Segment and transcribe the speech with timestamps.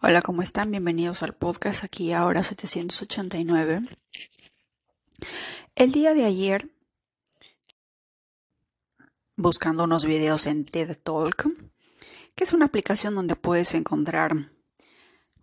[0.00, 0.70] Hola, ¿cómo están?
[0.70, 3.82] Bienvenidos al podcast aquí ahora 789.
[5.74, 6.70] El día de ayer,
[9.34, 11.48] buscando unos videos en TED Talk,
[12.36, 14.52] que es una aplicación donde puedes encontrar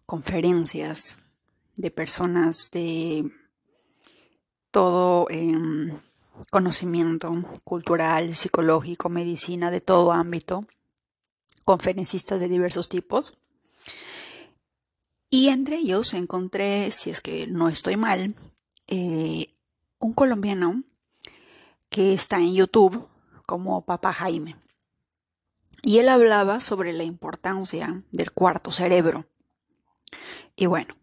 [0.05, 1.19] conferencias
[1.75, 3.29] de personas de
[4.71, 5.99] todo em,
[6.49, 7.29] conocimiento
[7.65, 10.65] cultural, psicológico, medicina, de todo ámbito,
[11.65, 13.37] conferencistas de diversos tipos.
[15.35, 18.35] Y entre ellos encontré, si es que no estoy mal,
[18.87, 19.47] eh,
[19.99, 20.83] un colombiano
[21.89, 23.05] que está en YouTube
[23.45, 24.55] como Papá Jaime.
[25.81, 29.27] Y él hablaba sobre la importancia del cuarto cerebro.
[30.55, 30.95] Y bueno,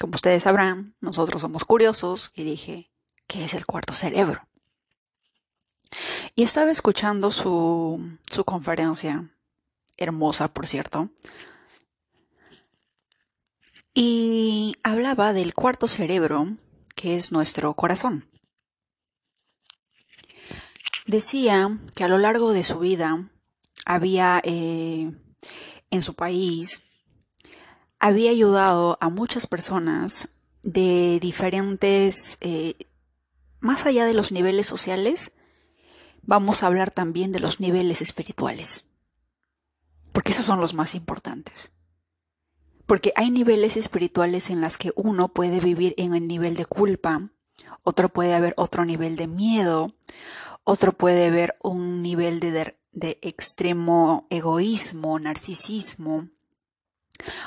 [0.00, 2.90] como ustedes sabrán, nosotros somos curiosos y dije,
[3.26, 4.48] ¿qué es el cuarto cerebro?
[6.34, 9.36] Y estaba escuchando su, su conferencia,
[9.98, 11.10] hermosa por cierto,
[13.98, 16.58] y hablaba del cuarto cerebro,
[16.94, 18.28] que es nuestro corazón.
[21.06, 23.30] Decía que a lo largo de su vida
[23.86, 25.12] había eh,
[25.90, 26.82] en su país,
[27.98, 30.28] había ayudado a muchas personas
[30.62, 32.74] de diferentes, eh,
[33.60, 35.32] más allá de los niveles sociales,
[36.20, 38.84] vamos a hablar también de los niveles espirituales,
[40.12, 41.70] porque esos son los más importantes.
[42.86, 47.30] Porque hay niveles espirituales en las que uno puede vivir en el nivel de culpa,
[47.82, 49.92] otro puede haber otro nivel de miedo,
[50.64, 56.28] otro puede haber un nivel de, de extremo egoísmo, narcisismo,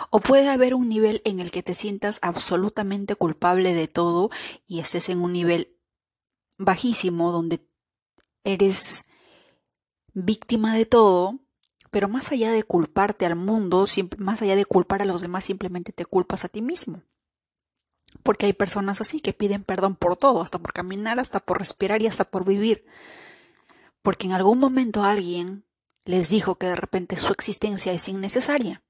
[0.10, 4.30] o puede haber un nivel en el que te sientas absolutamente culpable de todo
[4.68, 5.76] y estés en un nivel
[6.58, 7.66] bajísimo donde
[8.44, 9.06] eres
[10.14, 11.40] víctima de todo
[11.92, 13.86] pero más allá de culparte al mundo,
[14.18, 17.04] más allá de culpar a los demás, simplemente te culpas a ti mismo.
[18.24, 22.02] Porque hay personas así que piden perdón por todo, hasta por caminar, hasta por respirar
[22.02, 22.86] y hasta por vivir.
[24.02, 25.66] Porque en algún momento alguien
[26.06, 28.82] les dijo que de repente su existencia es innecesaria.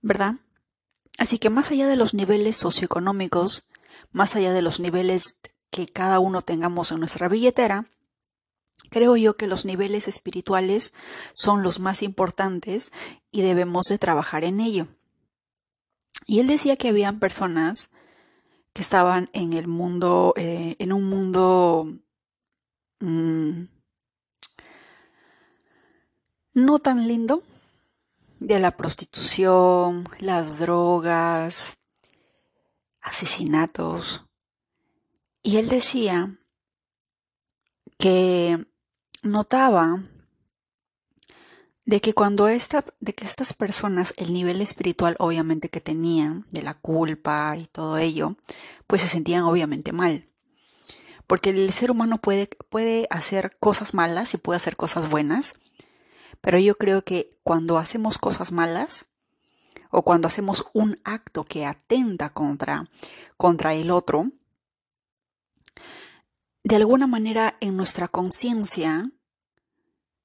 [0.00, 0.36] ¿Verdad?
[1.18, 3.68] Así que más allá de los niveles socioeconómicos,
[4.10, 5.38] más allá de los niveles
[5.70, 7.86] que cada uno tengamos en nuestra billetera,
[8.92, 10.92] Creo yo que los niveles espirituales
[11.32, 12.92] son los más importantes
[13.30, 14.86] y debemos de trabajar en ello.
[16.26, 17.88] Y él decía que habían personas
[18.74, 21.90] que estaban en el mundo, eh, en un mundo
[23.00, 23.62] mm,
[26.52, 27.42] no tan lindo,
[28.40, 31.78] de la prostitución, las drogas,
[33.00, 34.26] asesinatos.
[35.42, 36.36] Y él decía
[37.96, 38.66] que
[39.22, 40.02] notaba
[41.84, 46.62] de que cuando esta, de que estas personas, el nivel espiritual obviamente que tenían, de
[46.62, 48.36] la culpa y todo ello,
[48.86, 50.26] pues se sentían obviamente mal.
[51.26, 55.54] Porque el ser humano puede, puede hacer cosas malas y puede hacer cosas buenas,
[56.40, 59.06] pero yo creo que cuando hacemos cosas malas,
[59.90, 62.88] o cuando hacemos un acto que atenta contra,
[63.36, 64.32] contra el otro,
[66.64, 69.10] de alguna manera en nuestra conciencia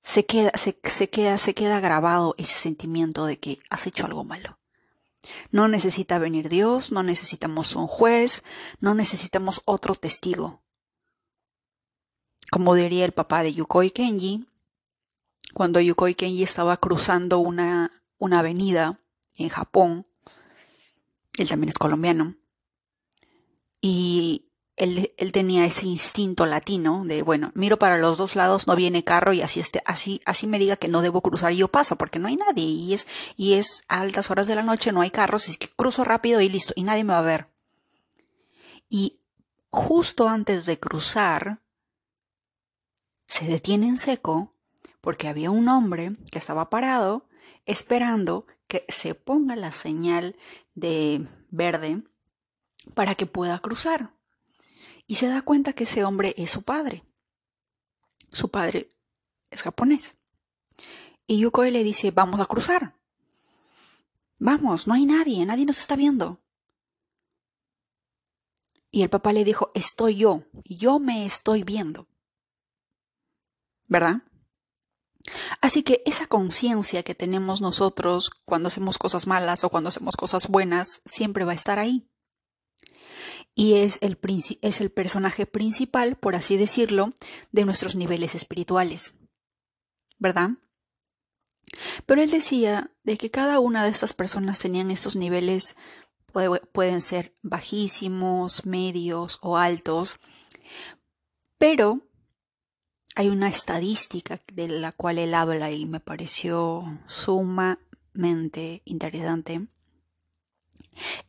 [0.04, 0.74] se queda, se,
[1.10, 4.58] queda, se queda grabado ese sentimiento de que has hecho algo malo.
[5.52, 8.44] No necesita venir Dios, no necesitamos un juez,
[8.80, 10.62] no necesitamos otro testigo.
[12.52, 14.46] Como diría el papá de Yukoi Kenji,
[15.54, 19.00] cuando Yukoi Kenji estaba cruzando una, una avenida
[19.36, 20.06] en Japón,
[21.38, 22.36] él también es colombiano,
[23.82, 24.47] y
[24.78, 29.34] él, tenía ese instinto latino de, bueno, miro para los dos lados, no viene carro
[29.34, 32.20] y así, este, así, así me diga que no debo cruzar y yo paso porque
[32.20, 35.50] no hay nadie y es, y es altas horas de la noche, no hay carros,
[35.50, 37.50] y que cruzo rápido y listo y nadie me va a ver.
[38.88, 39.20] Y
[39.72, 41.60] justo antes de cruzar,
[43.26, 44.54] se detiene en seco
[45.02, 47.28] porque había un hombre que estaba parado
[47.66, 50.36] esperando que se ponga la señal
[50.76, 52.04] de verde
[52.94, 54.17] para que pueda cruzar
[55.08, 57.06] y se da cuenta que ese hombre es su padre.
[58.30, 58.94] Su padre
[59.50, 60.16] es japonés.
[61.26, 62.96] Y Yukoi le dice, vamos a cruzar.
[64.38, 66.42] Vamos, no hay nadie, nadie nos está viendo.
[68.92, 72.08] Y el papá le dijo, estoy yo, yo me estoy viendo.
[73.88, 74.24] ¿Verdad?
[75.62, 80.48] Así que esa conciencia que tenemos nosotros cuando hacemos cosas malas o cuando hacemos cosas
[80.48, 82.10] buenas siempre va a estar ahí
[83.58, 84.20] y es el,
[84.62, 87.14] es el personaje principal, por así decirlo,
[87.52, 89.16] de nuestros niveles espirituales.
[90.20, 90.52] ¿Verdad?
[92.06, 95.76] Pero él decía de que cada una de estas personas tenían esos niveles,
[96.72, 100.18] pueden ser bajísimos, medios o altos,
[101.58, 102.02] pero
[103.16, 109.68] hay una estadística de la cual él habla y me pareció sumamente interesante.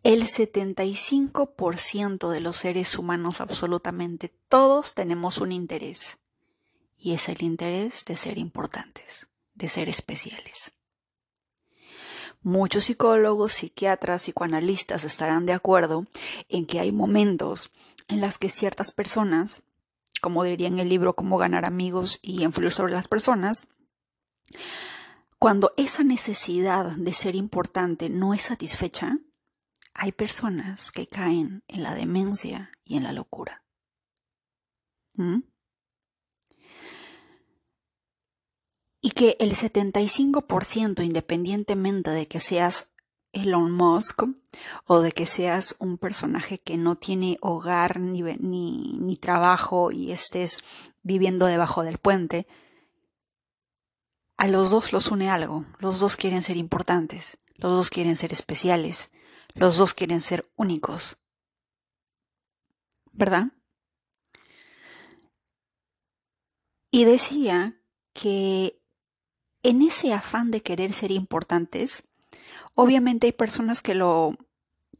[0.02, 6.18] El 75% de los seres humanos, absolutamente todos, tenemos un interés.
[6.96, 10.72] Y es el interés de ser importantes, de ser especiales.
[12.42, 16.06] Muchos psicólogos, psiquiatras, psicoanalistas estarán de acuerdo
[16.48, 17.70] en que hay momentos
[18.08, 19.62] en los que ciertas personas
[20.20, 23.66] como diría en el libro Cómo ganar amigos y influir sobre las personas,
[25.38, 29.18] cuando esa necesidad de ser importante no es satisfecha,
[29.94, 33.64] hay personas que caen en la demencia y en la locura.
[35.14, 35.40] ¿Mm?
[39.00, 42.90] Y que el 75%, independientemente de que seas
[43.32, 44.23] Elon Musk
[44.87, 50.62] o de que seas un personaje que no tiene hogar ni, ni, trabajo y estés
[51.02, 52.46] viviendo debajo del puente,
[54.37, 58.32] a los dos los une algo, los dos quieren ser importantes, los dos quieren ser
[58.32, 59.11] especiales,
[59.58, 61.19] los dos quieren ser únicos.
[63.12, 63.49] ¿Verdad?
[66.90, 67.81] Y decía
[68.12, 68.81] que
[69.62, 72.05] en ese afán de querer ser importantes,
[72.81, 74.37] Obviamente hay personas que lo,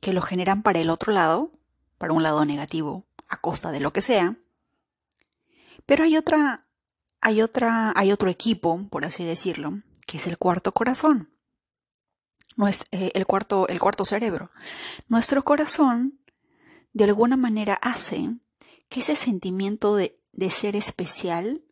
[0.01, 1.53] que lo generan para el otro lado,
[1.97, 4.37] para un lado negativo, a costa de lo que sea.
[5.87, 6.67] Pero hay otra,
[7.21, 11.31] hay otra, hay otro equipo, por así decirlo, que es el cuarto corazón.
[12.67, 14.51] Es, eh, el, cuarto, el cuarto cerebro.
[15.09, 16.19] Nuestro corazón,
[16.93, 18.37] de alguna manera, hace
[18.89, 21.63] que ese sentimiento de, de ser especial,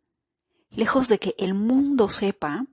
[0.70, 2.66] lejos de que el mundo sepa,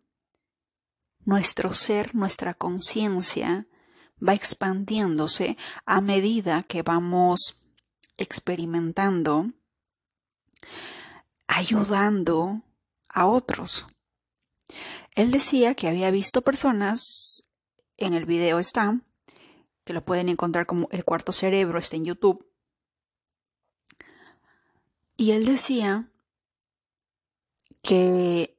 [1.26, 3.68] nuestro ser, nuestra conciencia
[4.26, 7.64] va expandiéndose a medida que vamos
[8.18, 9.52] experimentando,
[11.48, 12.64] ayudando
[13.10, 13.88] a otros.
[15.16, 17.43] Él decía que había visto personas,
[17.98, 19.00] en el video está,
[19.84, 22.48] que lo pueden encontrar como el cuarto cerebro, está en YouTube.
[25.18, 26.10] Y él decía
[27.82, 28.58] que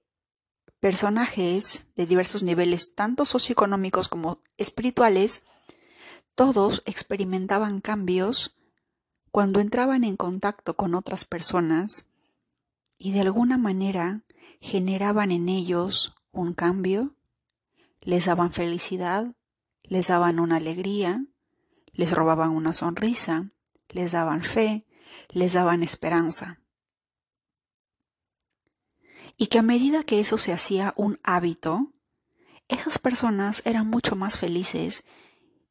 [0.81, 5.45] personajes de diversos niveles, tanto socioeconómicos como espirituales,
[6.35, 8.57] todos experimentaban cambios
[9.31, 12.05] cuando entraban en contacto con otras personas
[12.99, 14.23] y de alguna manera
[14.61, 17.15] generaban en ellos un cambio,
[18.05, 19.35] les daban felicidad,
[19.83, 21.27] les daban una alegría,
[21.93, 23.51] les robaban una sonrisa,
[23.89, 24.87] les daban fe,
[25.31, 26.61] les daban esperanza
[29.37, 31.93] y que a medida que eso se hacía un hábito,
[32.69, 35.05] esas personas eran mucho más felices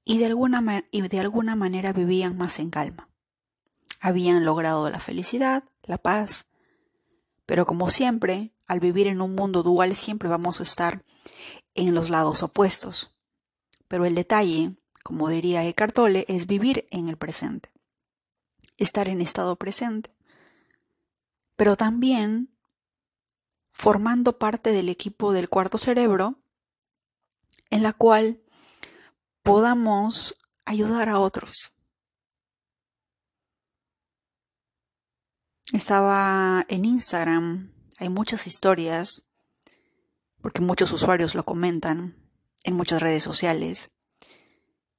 [0.05, 3.09] y de alguna, y de alguna manera vivían más en calma.
[3.99, 6.45] Habían logrado la felicidad, la paz,
[7.45, 11.03] pero como siempre, al vivir en un mundo dual siempre vamos a estar
[11.73, 13.11] en los lados opuestos.
[13.87, 17.69] Pero el detalle, como diría Eckhart Tolle, es vivir en el presente,
[18.77, 20.11] estar en estado presente.
[21.55, 22.53] Pero también
[23.71, 26.39] formando parte del equipo del cuarto cerebro,
[27.69, 28.41] en la cual
[29.41, 31.73] podamos ayudar a otros.
[35.73, 37.72] Estaba en Instagram,
[38.03, 39.23] hay muchas historias,
[40.41, 42.17] porque muchos usuarios lo comentan
[42.65, 43.91] en muchas redes sociales,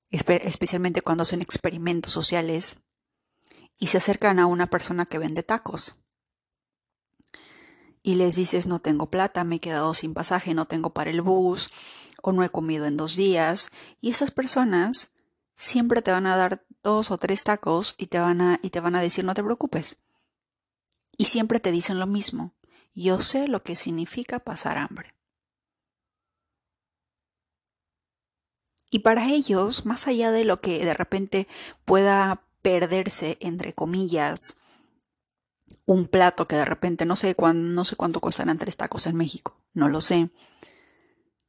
[0.08, 2.80] especialmente cuando hacen experimentos sociales
[3.76, 5.96] y se acercan a una persona que vende tacos
[8.02, 11.20] y les dices no tengo plata, me he quedado sin pasaje, no tengo para el
[11.20, 11.68] bus
[12.23, 13.68] o no he comido en dos días
[14.00, 15.12] y esas personas
[15.56, 18.80] siempre te van a dar dos o tres tacos y te van a, y te
[18.80, 19.99] van a decir no te preocupes.
[21.18, 22.54] Y siempre te dicen lo mismo,
[22.94, 25.14] yo sé lo que significa pasar hambre.
[28.90, 31.48] Y para ellos, más allá de lo que de repente
[31.84, 34.56] pueda perderse, entre comillas,
[35.86, 40.00] un plato que de repente no sé, cuánto costarán tres tacos en México, no lo
[40.00, 40.30] sé.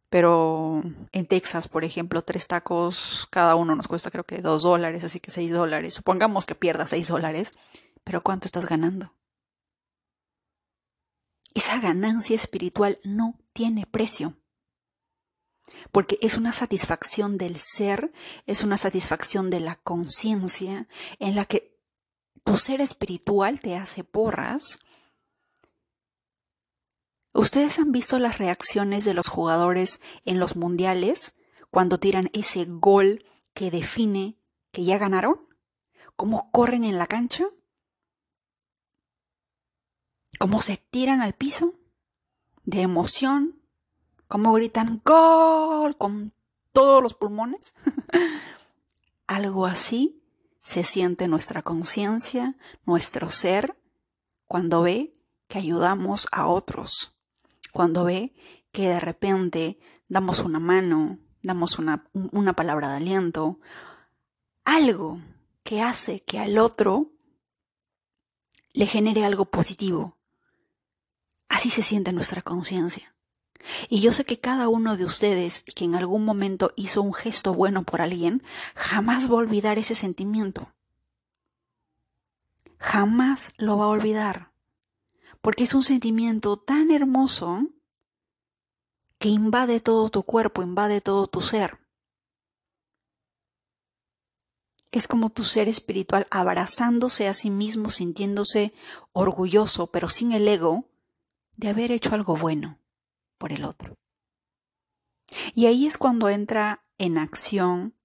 [0.10, 5.04] Pero en Texas, por ejemplo, tres tacos, cada uno nos cuesta creo que dos dólares,
[5.04, 5.94] así que seis dólares.
[5.94, 7.54] Supongamos que pierdas seis dólares,
[8.04, 9.15] pero ¿cuánto estás ganando?
[11.56, 14.38] Esa ganancia espiritual no tiene precio.
[15.92, 18.14] Porque es una satisfacción del ser,
[18.46, 21.80] es una satisfacción de la conciencia en la que
[22.44, 24.78] tu ser espiritual te hace porras
[27.36, 31.36] ¿Ustedes han visto las reacciones de los jugadores en los mundiales
[31.70, 34.38] cuando tiran ese gol que define
[34.72, 35.42] que ya ganaron?
[36.16, 37.44] ¿Cómo corren en la cancha?
[40.40, 41.74] ¿Cómo se tiran al piso?
[42.64, 43.62] De emoción.
[44.28, 46.34] ¿Cómo gritan gol con
[46.72, 47.74] todos los pulmones?
[49.28, 50.22] Algo así
[50.62, 53.78] se siente nuestra conciencia, nuestro ser,
[54.48, 55.16] cuando ve
[55.48, 57.16] que ayudamos a otros,
[57.72, 58.34] cuando ve
[58.72, 63.60] que de repente damos una mano, damos una, una palabra de aliento,
[64.64, 65.22] algo
[65.64, 67.12] que hace que al otro
[68.74, 70.15] le genere algo positivo.
[71.56, 73.16] Así se siente nuestra conciencia.
[73.88, 77.54] Y yo sé que cada uno de ustedes que en algún momento hizo un gesto
[77.54, 78.44] bueno por alguien,
[78.76, 80.74] jamás va a olvidar ese sentimiento.
[82.78, 84.52] Jamás lo va a olvidar.
[85.40, 87.70] Porque es un sentimiento tan hermoso
[89.18, 91.80] que invade todo tu cuerpo, invade todo tu ser.
[94.92, 98.74] Es como tu ser espiritual abrazándose a sí mismo, sintiéndose
[99.14, 100.90] orgulloso, pero sin el ego,
[101.58, 102.80] de haber hecho algo bueno
[103.38, 103.98] por el otro.
[105.54, 107.96] Y ahí es cuando entra en acción,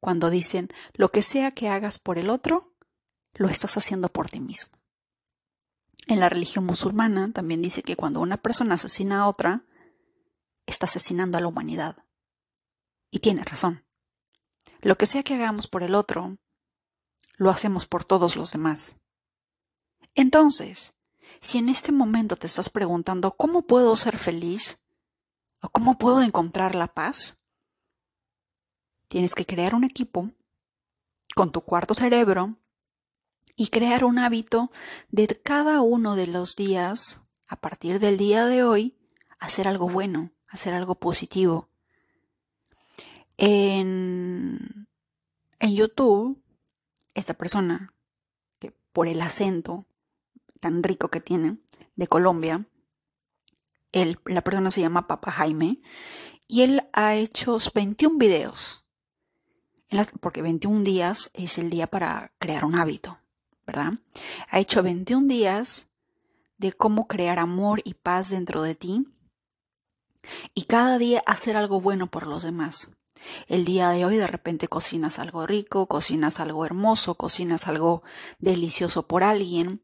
[0.00, 2.74] cuando dicen, lo que sea que hagas por el otro,
[3.34, 4.78] lo estás haciendo por ti mismo.
[6.06, 9.64] En la religión musulmana también dice que cuando una persona asesina a otra,
[10.66, 12.04] está asesinando a la humanidad.
[13.10, 13.84] Y tiene razón.
[14.80, 16.36] Lo que sea que hagamos por el otro,
[17.36, 19.00] lo hacemos por todos los demás.
[20.14, 20.94] Entonces,
[21.40, 24.78] si en este momento te estás preguntando cómo puedo ser feliz
[25.60, 27.38] o cómo puedo encontrar la paz,
[29.08, 30.30] tienes que crear un equipo
[31.34, 32.56] con tu cuarto cerebro
[33.56, 34.70] y crear un hábito
[35.10, 38.96] de cada uno de los días, a partir del día de hoy,
[39.38, 41.68] hacer algo bueno, hacer algo positivo.
[43.36, 44.88] En,
[45.58, 46.42] en YouTube,
[47.14, 47.92] esta persona,
[48.58, 49.86] que por el acento
[50.64, 51.58] tan rico que tiene,
[51.94, 52.66] de Colombia.
[53.92, 55.82] la persona se llama Papa Jaime
[56.48, 58.82] y él ha hecho 21 videos.
[60.20, 63.18] porque 21 días es el día para crear un hábito,
[63.66, 63.92] ¿verdad?
[64.48, 65.86] Ha hecho 21 días
[66.56, 69.06] de cómo crear amor y paz dentro de ti
[70.54, 72.88] y cada día hacer algo bueno por los demás.
[73.48, 78.02] El día de hoy de repente cocinas algo rico, cocinas algo hermoso, cocinas algo
[78.38, 79.82] delicioso por alguien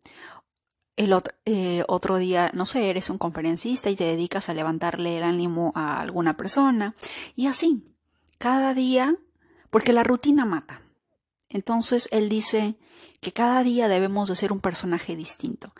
[0.97, 1.15] el
[1.47, 5.73] eh, otro, día, no sé, eres un conferencista y te dedicas a levantarle el ánimo
[5.75, 6.95] a alguna persona.
[7.37, 7.85] Y así,
[8.39, 9.17] cada día,
[9.71, 10.83] porque la rutina mata.
[11.49, 12.77] Entonces él dice
[13.21, 15.73] que cada día debemos de ser un personaje distinto.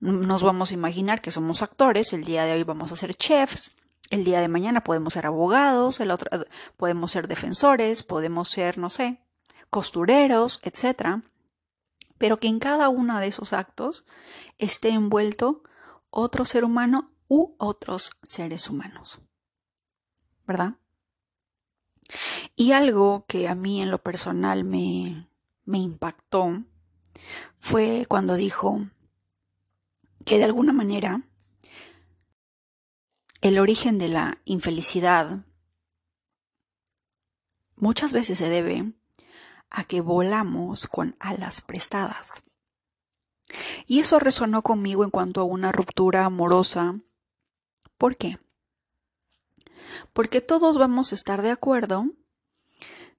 [0.00, 3.72] Nos vamos a imaginar que somos actores, el día de hoy vamos a ser chefs,
[4.08, 6.30] el día de mañana podemos ser abogados, el otro
[6.76, 9.20] podemos ser defensores, podemos ser, no sé,
[9.68, 11.22] costureros, etcétera
[12.20, 14.04] pero que en cada uno de esos actos
[14.58, 15.62] esté envuelto
[16.10, 19.22] otro ser humano u otros seres humanos.
[20.46, 20.74] ¿Verdad?
[22.56, 25.30] Y algo que a mí en lo personal me,
[25.64, 26.62] me impactó
[27.58, 28.82] fue cuando dijo
[30.26, 31.26] que de alguna manera
[33.40, 35.46] el origen de la infelicidad
[37.76, 38.92] muchas veces se debe
[39.70, 42.42] a que volamos con alas prestadas.
[43.86, 47.00] Y eso resonó conmigo en cuanto a una ruptura amorosa.
[47.96, 48.38] ¿Por qué?
[50.12, 52.06] Porque todos vamos a estar de acuerdo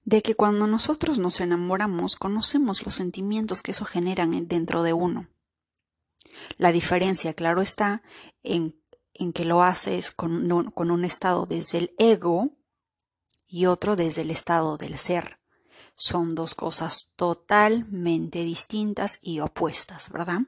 [0.04, 5.28] de que cuando nosotros nos enamoramos conocemos los sentimientos que eso generan dentro de uno.
[6.56, 8.02] La diferencia, claro está,
[8.42, 8.80] en,
[9.14, 12.50] en que lo haces con con un estado desde el ego
[13.46, 15.41] y otro desde el estado del ser
[15.94, 20.40] son dos cosas totalmente distintas y opuestas, ¿verdad?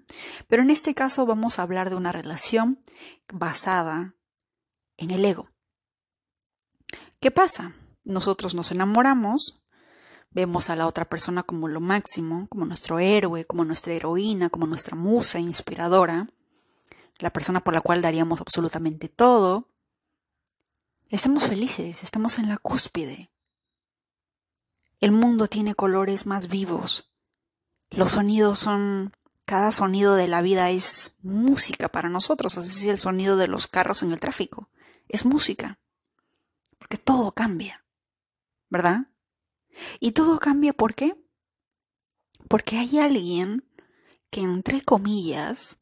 [0.48, 2.82] Pero en este caso vamos a hablar de una relación
[3.32, 4.14] basada
[4.96, 5.50] en el ego.
[7.20, 7.74] ¿Qué pasa?
[8.04, 9.62] Nosotros nos enamoramos,
[10.30, 14.66] vemos a la otra persona como lo máximo, como nuestro héroe, como nuestra heroína, como
[14.66, 16.28] nuestra musa inspiradora,
[17.18, 19.70] la persona por la cual daríamos absolutamente todo.
[21.08, 23.30] Estamos felices, estamos en la cúspide.
[25.04, 27.10] El mundo tiene colores más vivos.
[27.90, 29.12] Los sonidos son...
[29.44, 33.66] Cada sonido de la vida es música para nosotros, así es el sonido de los
[33.66, 34.70] carros en el tráfico.
[35.06, 35.78] Es música.
[36.78, 37.84] Porque todo cambia.
[38.70, 39.08] ¿Verdad?
[40.00, 41.22] Y todo cambia ¿por qué?
[42.48, 43.68] Porque hay alguien
[44.30, 45.76] que, entre comillas,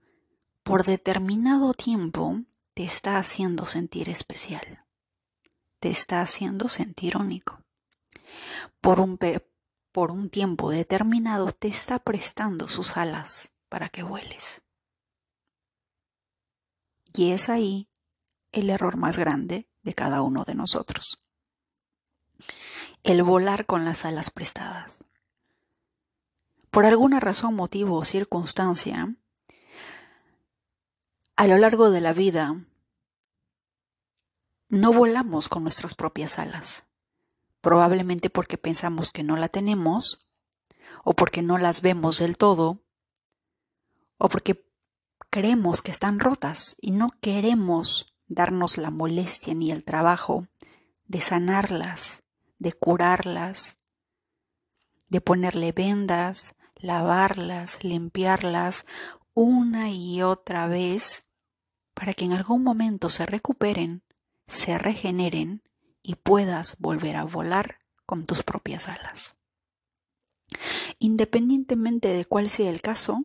[0.65, 2.43] por determinado tiempo,
[2.75, 4.85] te está haciendo sentir especial,
[5.79, 7.63] te está haciendo sentir único.
[8.81, 9.19] Por un,
[9.93, 14.63] por un tiempo determinado te está prestando sus alas para que vueles.
[17.15, 17.89] Y es ahí
[18.53, 21.21] el error más grande de cada uno de nosotros.
[23.03, 25.01] El volar con las alas prestadas.
[26.71, 29.15] Por alguna razón, motivo o circunstancia,
[31.37, 32.65] a lo largo de la vida
[34.69, 36.85] no volamos con nuestras propias alas,
[37.63, 40.29] probablemente porque pensamos que no la tenemos,
[41.05, 42.85] o porque no las vemos del todo,
[44.19, 44.69] o porque
[45.31, 50.49] creemos que están rotas y no queremos darnos la molestia ni el trabajo
[51.07, 52.25] de sanarlas,
[52.59, 53.79] de curarlas,
[55.09, 58.87] de ponerle vendas, lavarlas, limpiarlas
[59.35, 61.27] una y otra vez
[61.95, 64.03] para que en algún momento se recuperen,
[64.47, 65.63] se regeneren
[66.03, 69.37] y puedas volver a volar con tus propias alas.
[70.99, 73.25] Independientemente de cuál sea el caso,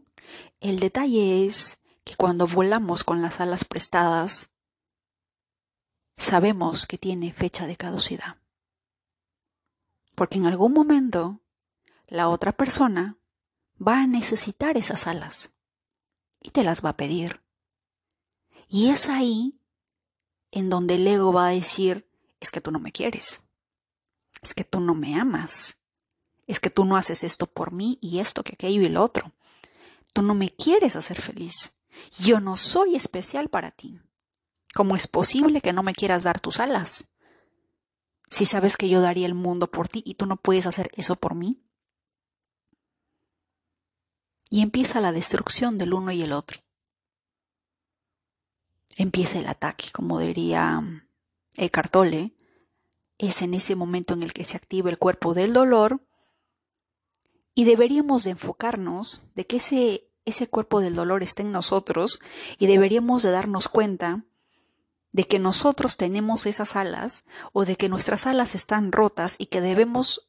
[0.60, 4.52] el detalle es que cuando volamos con las alas prestadas,
[6.16, 8.38] sabemos que tiene fecha de caducidad.
[10.16, 11.42] Porque en algún momento
[12.08, 13.20] la otra persona
[13.86, 15.56] va a necesitar esas alas
[16.42, 17.44] y te las va a pedir.
[18.68, 19.62] Y es ahí
[20.52, 22.07] en donde el ego va a decir,
[22.40, 23.42] es que tú no me quieres,
[24.42, 25.78] es que tú no me amas,
[26.46, 29.34] es que tú no haces esto por mí y esto, que aquello y lo otro.
[30.14, 31.74] Tú no me quieres hacer feliz.
[32.18, 34.00] Yo no soy especial para ti.
[34.74, 37.10] ¿Cómo es posible que no me quieras dar tus alas?
[38.30, 41.16] Si sabes que yo daría el mundo por ti y tú no puedes hacer eso
[41.16, 41.62] por mí.
[44.50, 46.62] Y empieza la destrucción del uno y el otro.
[48.96, 51.07] Empieza el ataque, como diría
[51.58, 52.34] Eckhart Tolle.
[53.18, 56.02] Es en ese momento en el que se activa el cuerpo del dolor
[57.56, 62.20] y deberíamos de enfocarnos de que ese, ese cuerpo del dolor está en nosotros
[62.60, 64.24] y deberíamos de darnos cuenta
[65.12, 69.62] de que nosotros tenemos esas alas o de que nuestras alas están rotas y que
[69.62, 70.28] debemos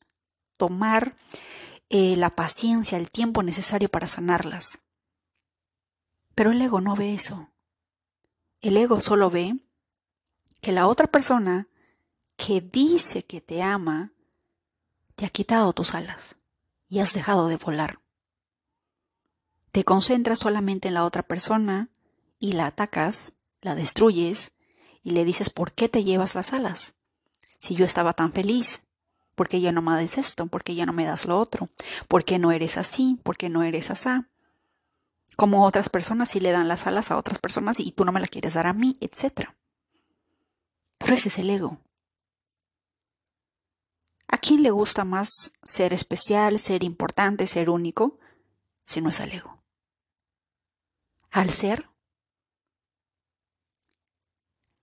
[0.57, 1.15] tomar
[1.91, 4.81] eh, la paciencia, el tiempo necesario para sanarlas.
[6.35, 7.51] Pero el ego no ve eso.
[8.63, 9.57] El ego solo ve
[10.61, 11.69] que la otra persona
[12.37, 14.13] que dice que te ama
[15.15, 16.37] te ha quitado tus alas
[16.89, 18.01] y has dejado de volar.
[19.73, 21.91] Te concentras solamente en la otra persona
[22.39, 24.53] y la atacas, la destruyes
[25.03, 26.95] y le dices por qué te llevas las alas.
[27.59, 28.89] Si yo estaba tan feliz,
[29.39, 30.49] ¿Por qué ya no me das esto?
[30.49, 31.69] ¿Por qué ya no me das lo otro?
[32.09, 33.21] ¿Por qué no eres así?
[33.23, 34.29] ¿Por qué no eres asá?
[35.37, 38.19] Como otras personas sí le dan las alas a otras personas y tú no me
[38.19, 39.51] la quieres dar a mí, etc.
[40.99, 41.81] Pero ese es el ego.
[44.29, 48.19] ¿A quién le gusta más ser especial, ser importante, ser único,
[48.85, 49.63] si no es al ego?
[51.31, 51.89] Al ser.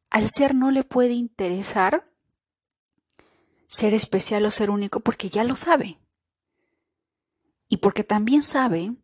[0.09, 2.09] Al ser no le puede interesar
[3.67, 5.99] ser especial o ser único porque ya lo sabe.
[7.67, 8.95] Y porque también sabe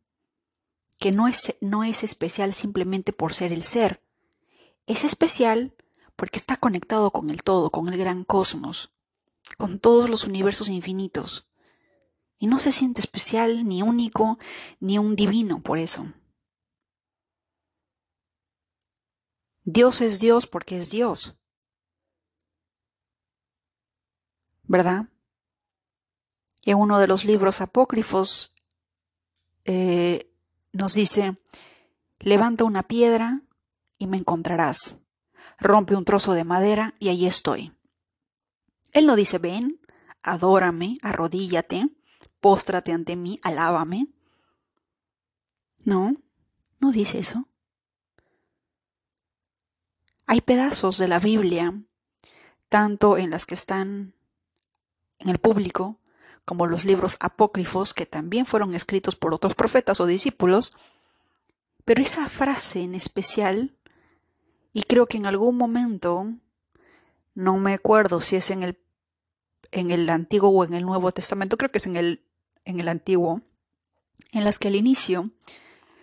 [0.97, 4.01] que no es, no es especial simplemente por ser el ser.
[4.85, 5.75] Es especial
[6.15, 8.91] porque está conectado con el todo, con el gran cosmos,
[9.57, 11.47] con todos los universos infinitos.
[12.37, 14.39] Y no se siente especial, ni único,
[14.79, 16.11] ni un divino por eso.
[19.63, 21.37] Dios es Dios porque es Dios.
[24.71, 25.09] ¿verdad?
[26.63, 28.55] En uno de los libros apócrifos
[29.65, 30.33] eh,
[30.71, 31.37] nos dice,
[32.19, 33.41] levanta una piedra
[33.97, 35.00] y me encontrarás.
[35.61, 37.71] Rompe un trozo de madera y allí estoy.
[38.93, 39.79] Él no dice, ven,
[40.23, 41.87] adórame, arrodíllate,
[42.39, 44.07] póstrate ante mí, alábame.
[45.83, 46.15] No,
[46.79, 47.47] no dice eso.
[50.25, 51.79] Hay pedazos de la Biblia,
[52.67, 54.15] tanto en las que están
[55.19, 55.99] en el público,
[56.43, 60.73] como los libros apócrifos que también fueron escritos por otros profetas o discípulos,
[61.85, 63.77] pero esa frase en especial,
[64.73, 66.25] y creo que en algún momento,
[67.33, 68.79] no me acuerdo si es en el,
[69.71, 72.25] en el Antiguo o en el Nuevo Testamento, creo que es en el,
[72.65, 73.41] en el Antiguo,
[74.31, 75.31] en las que al inicio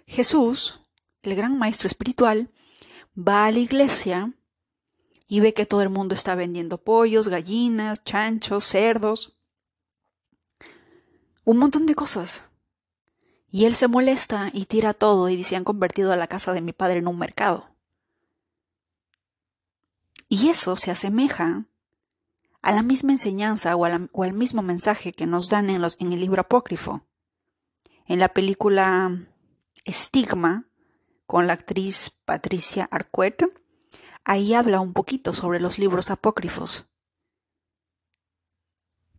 [0.07, 0.81] Jesús,
[1.23, 2.51] el gran maestro espiritual,
[3.17, 4.33] va a la iglesia
[5.27, 9.39] y ve que todo el mundo está vendiendo pollos, gallinas, chanchos, cerdos,
[11.45, 12.51] un montón de cosas.
[13.51, 16.61] Y él se molesta y tira todo y dice han convertido a la casa de
[16.61, 17.78] mi padre en un mercado.
[20.29, 21.65] Y eso se asemeja
[22.61, 26.21] a la misma enseñanza o, al mismo mensaje que nos dan en, los, en el
[26.21, 27.07] libro apócrifo.
[28.07, 29.27] En la película
[29.85, 30.67] Estigma,
[31.27, 33.47] con la actriz Patricia Arquette,
[34.25, 36.87] ahí habla un poquito sobre los libros apócrifos,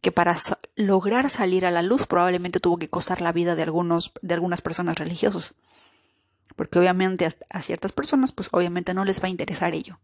[0.02, 0.36] que para
[0.76, 4.62] lograr salir a la luz probablemente tuvo que costar la vida de, algunos, de algunas
[4.62, 5.56] personas religiosas,
[6.56, 10.00] porque obviamente a, a ciertas personas pues obviamente no les va a interesar ello.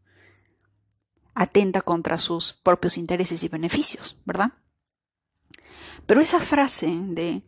[1.36, 4.54] Atenta contra sus propios intereses y beneficios, ¿verdad?
[6.08, 7.43] Pero esa frase de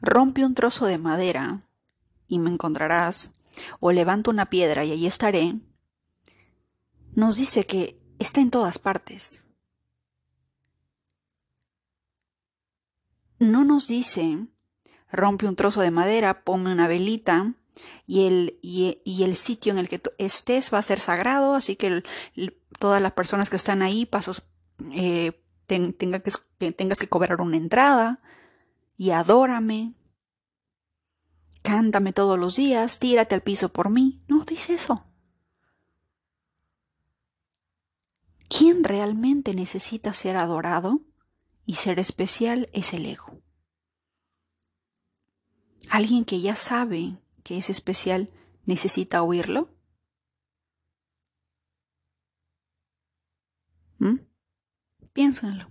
[0.00, 1.66] rompe un trozo de madera
[2.26, 3.32] y me encontrarás,
[3.80, 5.60] o levanto una piedra y allí estaré,
[7.14, 9.44] nos dice que está en todas partes.
[13.38, 14.46] No nos dice,
[15.10, 17.54] rompe un trozo de madera, ponme una velita
[18.06, 22.02] y el, y, el sitio en el que estés va a ser sagrado, así que
[22.78, 24.52] todas las personas que están ahí pasas,
[24.92, 28.20] eh, que, tengas que cobrar una entrada
[28.96, 29.94] y adórame.
[31.62, 34.22] Cántame todos los días, tírate al piso por mí.
[34.26, 35.06] No dice eso.
[38.48, 41.00] ¿Quién realmente necesita ser adorado
[41.66, 43.40] y ser especial es el ego.
[45.88, 48.30] ¿Alguien que ya sabe que es especial
[48.64, 49.68] necesita oírlo?
[53.98, 54.18] ¿Mm?
[55.12, 55.70] Piénsenlo.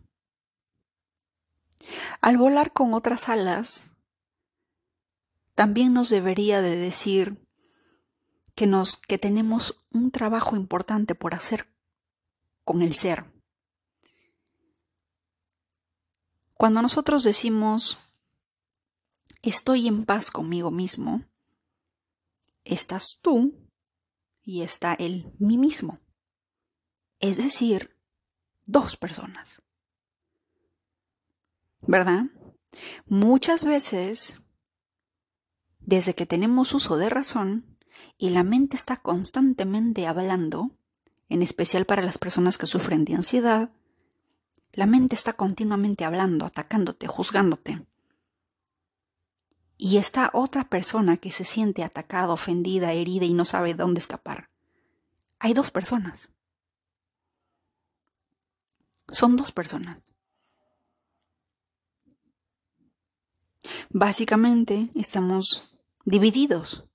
[2.21, 3.91] Al volar con otras alas,
[5.55, 7.45] también nos debería de decir
[8.55, 11.67] que, nos, que tenemos un trabajo importante por hacer
[12.63, 13.25] con el ser.
[16.53, 17.97] Cuando nosotros decimos
[19.41, 21.23] estoy en paz conmigo mismo,
[22.63, 23.69] estás tú
[24.43, 25.99] y está el mí mismo.
[27.19, 27.97] Es decir,
[28.65, 29.61] dos personas.
[31.81, 32.25] ¿Verdad?
[33.05, 34.39] Muchas veces,
[35.79, 37.77] desde que tenemos uso de razón
[38.17, 40.77] y la mente está constantemente hablando,
[41.29, 43.71] en especial para las personas que sufren de ansiedad,
[44.73, 47.85] la mente está continuamente hablando, atacándote, juzgándote.
[49.83, 54.51] Y está otra persona que se siente atacada, ofendida, herida y no sabe dónde escapar.
[55.39, 56.29] Hay dos personas.
[59.07, 59.97] Son dos personas.
[63.89, 66.85] Básicamente estamos divididos.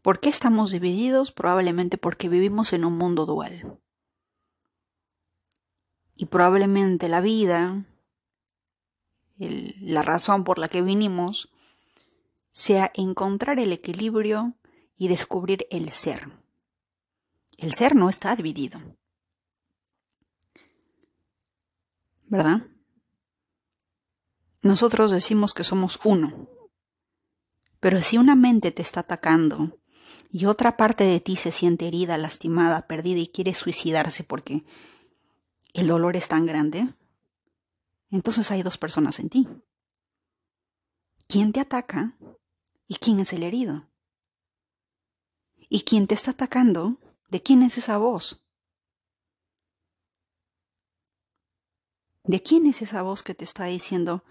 [0.00, 1.32] ¿Por qué estamos divididos?
[1.32, 3.78] Probablemente porque vivimos en un mundo dual.
[6.14, 7.84] Y probablemente la vida,
[9.38, 11.50] la razón por la que vinimos,
[12.52, 14.54] sea encontrar el equilibrio
[14.96, 16.28] y descubrir el ser.
[17.58, 18.80] El ser no está dividido.
[22.28, 22.66] ¿Verdad?
[24.62, 26.48] Nosotros decimos que somos uno.
[27.78, 29.78] Pero si una mente te está atacando
[30.30, 34.64] y otra parte de ti se siente herida, lastimada, perdida y quiere suicidarse porque
[35.72, 36.88] el dolor es tan grande,
[38.10, 39.48] entonces hay dos personas en ti.
[41.28, 42.16] ¿Quién te ataca
[42.86, 43.90] y quién es el herido?
[45.68, 47.00] ¿Y quién te está atacando?
[47.28, 48.46] ¿De quién es esa voz?
[52.22, 54.24] ¿De quién es esa voz que te está diciendo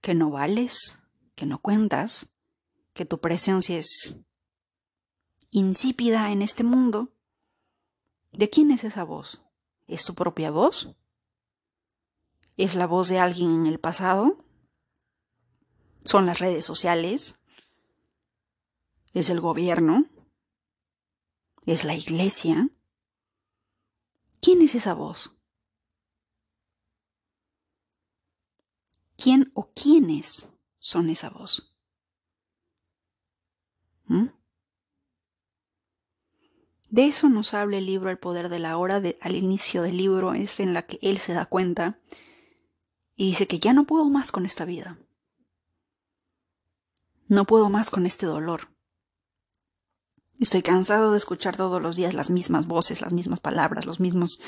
[0.00, 0.98] que no vales,
[1.34, 2.28] que no cuentas,
[2.92, 4.18] que tu presencia es
[5.50, 7.14] insípida en este mundo?
[8.32, 9.42] ¿De quién es esa voz?
[9.86, 10.94] ¿Es tu propia voz?
[12.56, 14.44] ¿Es la voz de alguien en el pasado?
[16.04, 17.40] ¿Son las redes sociales?
[19.12, 20.06] ¿Es el gobierno?
[21.66, 22.68] ¿Es la iglesia?
[24.40, 25.34] ¿Quién es esa voz?
[29.16, 31.74] ¿Quién o quiénes son esa voz?
[34.04, 34.26] ¿Mm?
[36.90, 40.34] De eso nos habla el libro El poder de la hora, al inicio del libro
[40.34, 41.98] es en la que él se da cuenta
[43.16, 44.98] y dice que ya no puedo más con esta vida.
[47.28, 48.68] No puedo más con este dolor.
[50.40, 54.40] Estoy cansado de escuchar todos los días las mismas voces, las mismas palabras, los mismos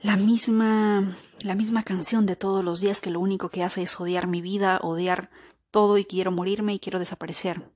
[0.00, 4.00] la misma la misma canción de todos los días que lo único que hace es
[4.00, 5.30] odiar mi vida, odiar
[5.70, 7.70] todo y quiero morirme y quiero desaparecer.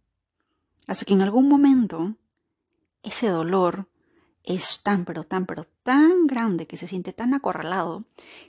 [0.87, 2.17] Hasta que en algún momento
[3.03, 3.89] ese dolor
[4.47, 8.05] es tan, pero tan, pero tan grande que se siente tan acorralado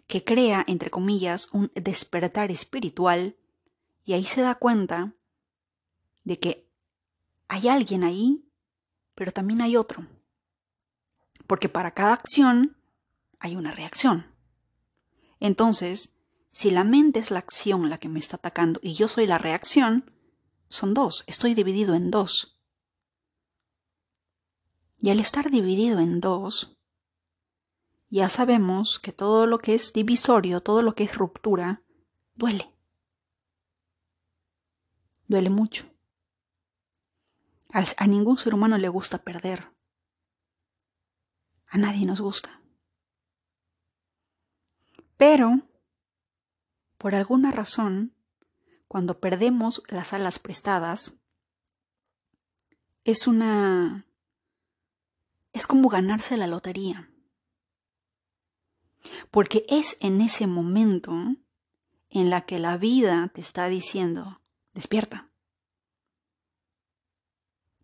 [0.08, 3.36] que crea, entre comillas, un despertar espiritual
[4.06, 5.14] y ahí se da cuenta
[6.24, 6.70] de que
[7.50, 8.48] hay alguien ahí
[9.18, 10.06] pero también hay otro.
[11.48, 12.78] Porque para cada acción
[13.40, 14.28] hay una reacción.
[15.40, 16.14] Entonces,
[16.52, 19.40] si la mente es la acción la que me está atacando y yo soy la
[19.40, 20.12] reacción,
[20.70, 22.57] son dos, estoy dividido en dos.
[25.00, 26.78] Y al estar dividido en dos,
[28.10, 31.84] ya sabemos que todo lo que es divisorio, todo lo que es ruptura,
[32.36, 32.74] duele.
[35.28, 35.86] Duele mucho.
[37.70, 39.72] A ningún ser humano le gusta perder.
[41.68, 42.62] A nadie nos gusta.
[45.18, 45.68] Pero,
[46.98, 48.16] por alguna razón,
[48.88, 51.20] cuando perdemos las alas prestadas,
[53.04, 54.07] es una...
[55.58, 57.12] es como ganarse la lotería.
[59.32, 61.14] Porque es en ese momento
[62.10, 64.42] en la que la vida te está diciendo,
[64.74, 65.30] despierta.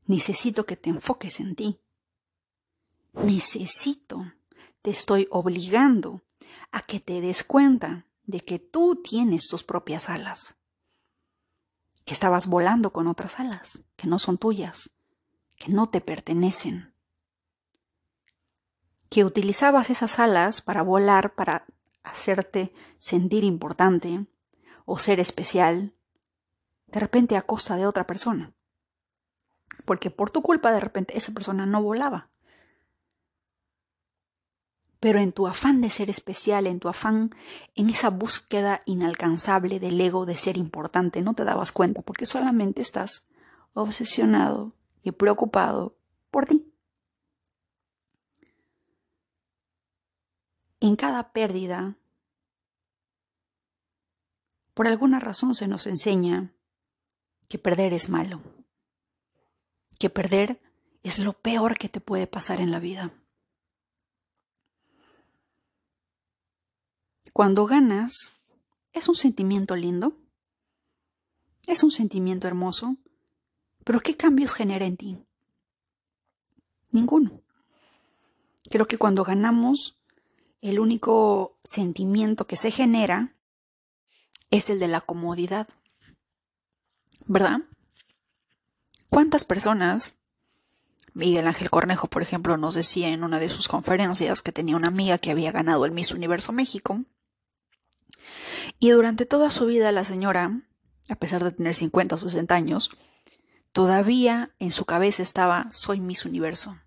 [0.05, 1.79] Necesito que te enfoques en ti.
[3.13, 4.33] Necesito,
[4.81, 6.23] te estoy obligando
[6.71, 10.57] a que te des cuenta de que tú tienes tus propias alas,
[12.05, 14.91] que estabas volando con otras alas, que no son tuyas,
[15.57, 16.92] que no te pertenecen,
[19.13, 21.65] que utilizabas esas alas para volar, para
[22.03, 24.25] hacerte sentir importante
[24.85, 25.93] o ser especial,
[26.87, 28.53] de repente a costa de otra persona
[29.85, 32.29] porque por tu culpa de repente esa persona no volaba.
[34.99, 37.31] Pero en tu afán de ser especial, en tu afán,
[37.75, 42.81] en esa búsqueda inalcanzable del ego de ser importante, no te dabas cuenta porque solamente
[42.81, 43.25] estás
[43.73, 45.97] obsesionado y preocupado
[46.31, 46.62] por ti.
[50.83, 51.97] En cada pérdida,
[54.75, 56.53] por alguna razón se nos enseña
[57.49, 58.41] que perder es malo
[60.03, 60.61] que perder
[61.01, 63.13] es lo peor que te puede pasar en la vida.
[67.31, 68.43] Cuando ganas,
[68.91, 70.17] es un sentimiento lindo,
[71.67, 72.97] es un sentimiento hermoso,
[73.85, 75.25] pero ¿qué cambios genera en ti?
[76.91, 77.41] Ninguno.
[78.69, 80.02] Creo que cuando ganamos,
[80.63, 83.35] el único sentimiento que se genera
[84.49, 85.67] es el de la comodidad.
[87.25, 87.59] ¿Verdad?
[89.09, 90.19] ¿Cuántas personas?
[91.13, 94.87] Miguel Ángel Cornejo, por ejemplo, nos decía en una de sus conferencias que tenía una
[94.87, 97.03] amiga que había ganado el Miss Universo México.
[98.79, 100.61] Y durante toda su vida la señora,
[101.09, 102.89] a pesar de tener 50 o 60 años,
[103.73, 106.77] todavía en su cabeza estaba soy Miss Universo.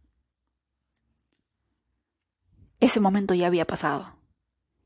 [2.80, 4.16] Ese momento ya había pasado.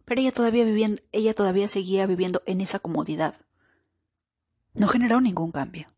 [0.05, 0.65] Pero ella todavía,
[1.13, 3.41] ella todavía seguía viviendo en esa comodidad.
[4.75, 5.89] No generó ningún cambio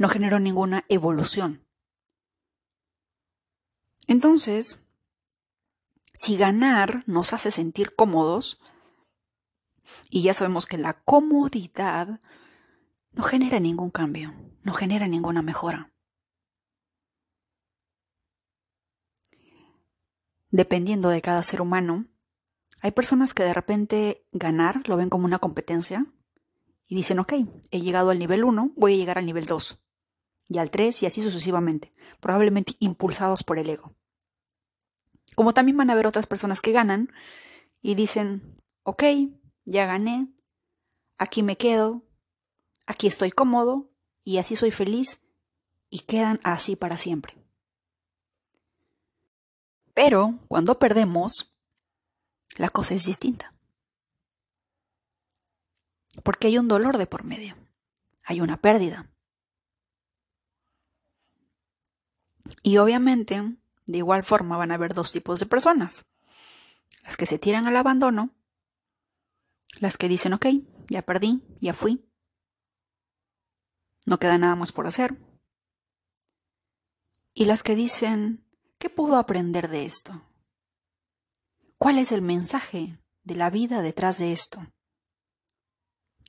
[0.00, 1.62] no generó ninguna evolución.
[4.06, 4.86] Entonces,
[6.14, 8.58] si ganar nos hace sentir cómodos,
[10.08, 12.18] y ya sabemos que la comodidad
[13.12, 15.89] no genera ningún cambio, no genera ninguna mejora.
[20.50, 22.06] Dependiendo de cada ser humano,
[22.80, 26.06] hay personas que de repente ganar lo ven como una competencia
[26.86, 27.34] y dicen, ok,
[27.70, 29.78] he llegado al nivel 1, voy a llegar al nivel 2
[30.48, 33.94] y al 3 y así sucesivamente, probablemente impulsados por el ego.
[35.36, 37.12] Como también van a haber otras personas que ganan
[37.80, 38.42] y dicen,
[38.82, 39.04] ok,
[39.64, 40.28] ya gané,
[41.16, 42.02] aquí me quedo,
[42.86, 43.92] aquí estoy cómodo
[44.24, 45.22] y así soy feliz
[45.90, 47.39] y quedan así para siempre.
[50.02, 51.52] Pero cuando perdemos,
[52.56, 53.52] la cosa es distinta.
[56.24, 57.54] Porque hay un dolor de por medio,
[58.24, 59.10] hay una pérdida.
[62.62, 66.06] Y obviamente, de igual forma, van a haber dos tipos de personas.
[67.02, 68.30] Las que se tiran al abandono,
[69.80, 70.46] las que dicen, ok,
[70.88, 72.10] ya perdí, ya fui,
[74.06, 75.18] no queda nada más por hacer.
[77.34, 78.46] Y las que dicen,
[78.80, 80.22] ¿qué puedo aprender de esto?
[81.76, 84.66] ¿Cuál es el mensaje de la vida detrás de esto?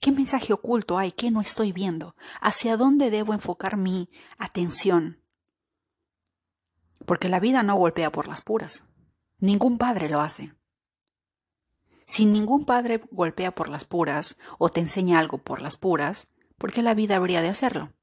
[0.01, 2.15] ¿Qué mensaje oculto hay que no estoy viendo?
[2.41, 5.23] ¿Hacia dónde debo enfocar mi atención?
[7.05, 8.83] Porque la vida no golpea por las puras.
[9.37, 10.53] Ningún padre lo hace.
[12.05, 16.73] Si ningún padre golpea por las puras o te enseña algo por las puras, ¿por
[16.73, 17.93] qué la vida habría de hacerlo?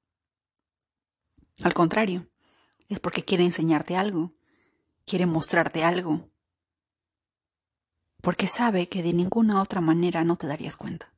[1.62, 2.30] Al contrario,
[2.88, 4.37] es porque quiere enseñarte algo,
[5.08, 6.30] quiere mostrarte algo,
[8.20, 11.12] porque sabe que de ninguna otra manera no te darías cuenta.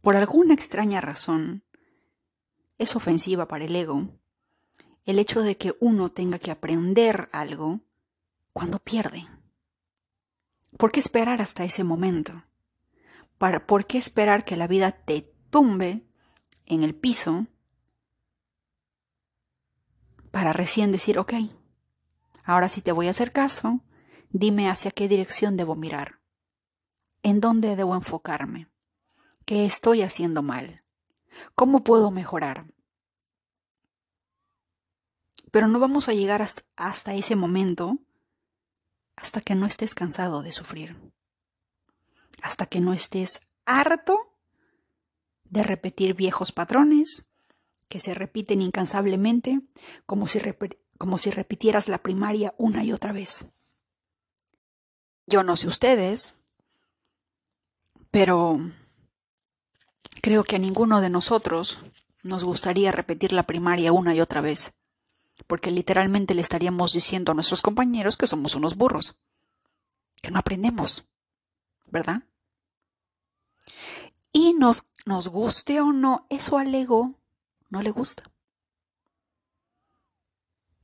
[0.00, 1.64] Por alguna extraña razón,
[2.78, 4.08] es ofensiva para el ego
[5.04, 7.80] el hecho de que uno tenga que aprender algo
[8.52, 9.26] cuando pierde.
[10.76, 12.44] ¿Por qué esperar hasta ese momento?
[13.66, 16.06] ¿Por qué esperar que la vida te tumbe
[16.66, 17.46] en el piso
[20.32, 21.34] para recién decir, ok,
[22.42, 23.80] ahora sí te voy a hacer caso,
[24.30, 26.20] dime hacia qué dirección debo mirar,
[27.22, 28.68] en dónde debo enfocarme,
[29.44, 30.82] qué estoy haciendo mal,
[31.54, 32.66] cómo puedo mejorar?
[35.50, 36.42] Pero no vamos a llegar
[36.76, 37.98] hasta, ese momento
[39.14, 41.12] hasta que no estés cansado de sufrir,
[42.40, 44.18] hasta que no estés harto
[45.44, 47.28] de repetir viejos patrones
[47.92, 49.60] que se repiten incansablemente
[50.06, 50.40] como si,
[50.96, 53.50] como si repitieras la primaria una y otra vez.
[55.26, 56.40] Yo no sé ustedes,
[58.10, 58.60] pero
[60.22, 61.80] creo que a ninguno de nosotros
[62.22, 64.74] nos gustaría repetir la primaria una y otra vez
[65.46, 69.18] porque literalmente le estaríamos diciendo a nuestros compañeros que somos unos burros,
[70.22, 71.04] que no aprendemos,
[71.90, 72.22] ¿verdad?
[74.32, 77.18] Y nos, nos guste o no, eso al ego
[77.72, 78.22] no le gusta.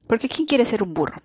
[0.09, 1.23] Porque ¿quién quiere ser un burro?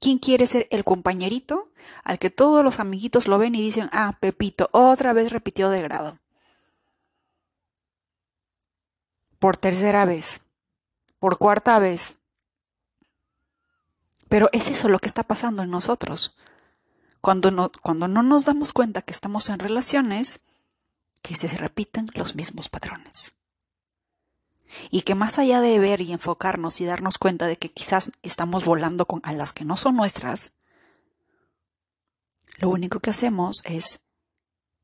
[0.00, 1.70] ¿Quién quiere ser el compañerito
[2.02, 5.82] al que todos los amiguitos lo ven y dicen, ah, Pepito, otra vez repitió de
[5.82, 6.18] grado?
[9.38, 10.40] Por tercera vez
[11.18, 12.18] por cuarta vez.
[14.28, 16.36] Pero es eso lo que está pasando en nosotros.
[17.20, 20.40] Cuando no, cuando no nos damos cuenta que estamos en relaciones
[21.22, 23.34] que se repiten los mismos patrones.
[24.90, 28.64] Y que más allá de ver y enfocarnos y darnos cuenta de que quizás estamos
[28.64, 30.52] volando con alas que no son nuestras,
[32.58, 34.00] lo único que hacemos es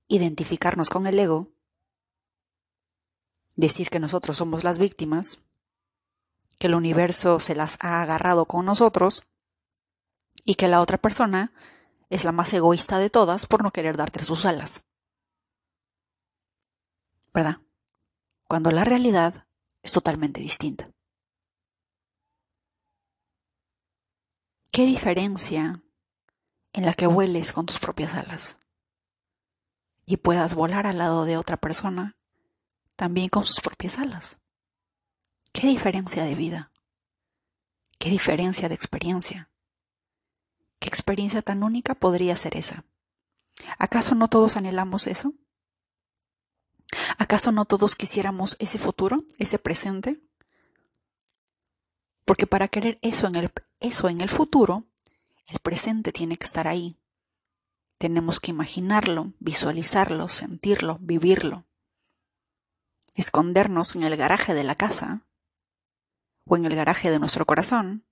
[0.08, 1.48] identificarnos con el ego,
[3.56, 5.40] decir que nosotros somos las víctimas,
[6.58, 9.24] que el universo se las ha agarrado con nosotros
[10.44, 11.52] y que la otra persona
[12.10, 14.82] es la más egoísta de todas por no querer darte sus alas.
[17.32, 17.58] ¿Verdad?
[18.46, 19.43] Cuando la realidad
[19.84, 20.90] es totalmente distinta.
[24.72, 25.84] ¿Qué diferencia
[26.72, 28.56] en la que vueles con tus propias alas
[30.06, 32.16] y puedas volar al lado de otra persona
[32.96, 34.38] también con sus propias alas?
[35.52, 36.72] ¿Qué diferencia de vida?
[37.98, 39.50] ¿Qué diferencia de experiencia?
[40.80, 42.84] ¿Qué experiencia tan única podría ser esa?
[43.78, 45.34] ¿Acaso no todos anhelamos eso?
[47.18, 50.20] ¿Acaso no todos quisiéramos ese futuro, ese presente?
[52.24, 54.84] Porque para querer eso en el, eso en el futuro,
[55.46, 56.98] el presente tiene que estar ahí.
[57.98, 61.64] Tenemos que imaginarlo, visualizarlo, sentirlo, vivirlo.
[63.14, 65.22] Escondernos en el garaje de la casa
[66.44, 68.04] o en el garaje de nuestro corazón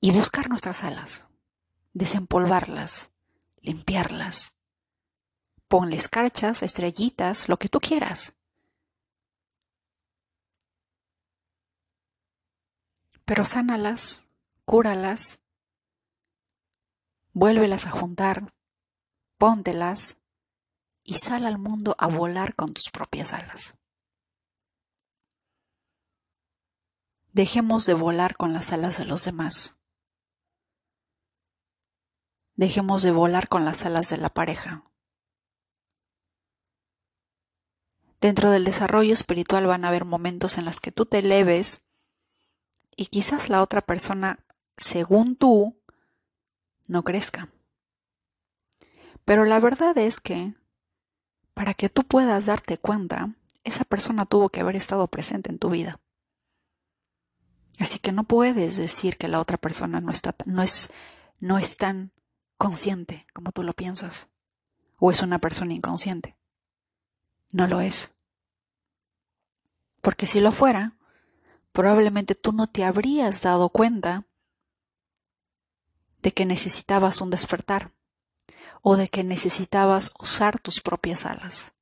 [0.00, 1.26] y buscar nuestras alas,
[1.92, 3.10] desempolvarlas,
[3.60, 4.57] limpiarlas.
[5.68, 8.36] Ponle escarchas, estrellitas, lo que tú quieras.
[13.26, 14.26] Pero sánalas,
[14.64, 15.40] cúralas,
[17.34, 18.54] vuélvelas a juntar,
[19.36, 20.16] póntelas
[21.04, 23.76] y sal al mundo a volar con tus propias alas.
[27.32, 29.76] Dejemos de volar con las alas de los demás.
[32.56, 34.82] Dejemos de volar con las alas de la pareja.
[38.20, 41.86] Dentro del desarrollo espiritual van a haber momentos en los que tú te eleves
[42.96, 44.44] y quizás la otra persona,
[44.76, 45.80] según tú,
[46.88, 47.48] no crezca.
[49.24, 50.54] Pero la verdad es que,
[51.54, 55.70] para que tú puedas darte cuenta, esa persona tuvo que haber estado presente en tu
[55.70, 56.00] vida.
[57.78, 60.90] Así que no puedes decir que la otra persona no está, no es,
[61.38, 62.12] no es tan
[62.56, 64.28] consciente como tú lo piensas.
[64.96, 66.36] O es una persona inconsciente.
[67.50, 68.12] No lo es.
[70.08, 70.96] Porque si lo fuera,
[71.70, 74.26] probablemente tú no te habrías dado cuenta
[76.22, 77.92] de que necesitabas un despertar
[78.80, 81.74] o de que necesitabas usar tus propias alas.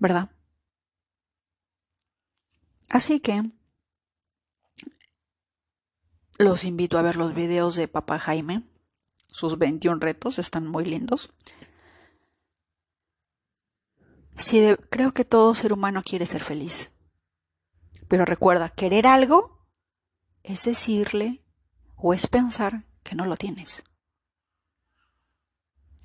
[0.00, 0.32] ¿Verdad?
[2.88, 3.52] Así que
[6.40, 8.68] los invito a ver los videos de Papá Jaime.
[9.14, 11.30] Sus 21 retos están muy lindos.
[14.38, 16.94] Sí, creo que todo ser humano quiere ser feliz.
[18.06, 19.66] Pero recuerda, querer algo
[20.44, 21.44] es decirle
[21.96, 23.82] o es pensar que no lo tienes.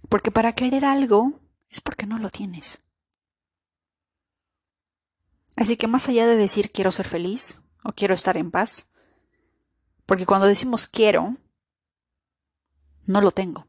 [0.09, 2.83] Porque para querer algo es porque no lo tienes.
[5.55, 8.87] Así que más allá de decir quiero ser feliz o quiero estar en paz,
[10.07, 11.37] porque cuando decimos quiero,
[13.05, 13.67] no lo tengo.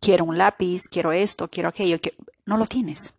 [0.00, 1.98] Quiero un lápiz, quiero esto, quiero aquello,
[2.46, 3.14] no lo tienes.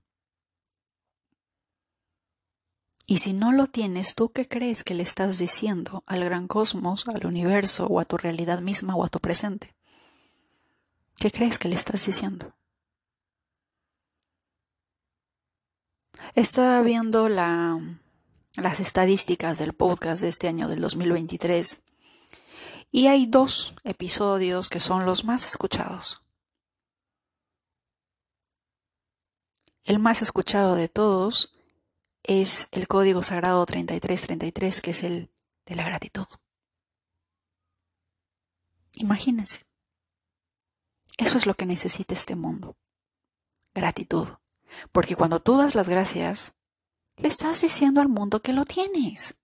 [3.05, 7.07] Y si no lo tienes, ¿tú qué crees que le estás diciendo al gran cosmos,
[7.07, 9.75] al universo o a tu realidad misma o a tu presente?
[11.17, 12.53] ¿Qué crees que le estás diciendo?
[16.35, 17.79] Estaba viendo la,
[18.55, 21.81] las estadísticas del podcast de este año del 2023
[22.91, 26.20] y hay dos episodios que son los más escuchados.
[29.83, 31.55] El más escuchado de todos
[32.23, 35.31] es el código sagrado 3333, que es el
[35.65, 36.27] de la gratitud.
[38.95, 39.65] Imagínense.
[41.17, 42.77] Eso es lo que necesita este mundo.
[43.73, 44.27] Gratitud.
[44.91, 46.57] Porque cuando tú das las gracias,
[47.17, 49.40] le estás diciendo al mundo que lo tienes.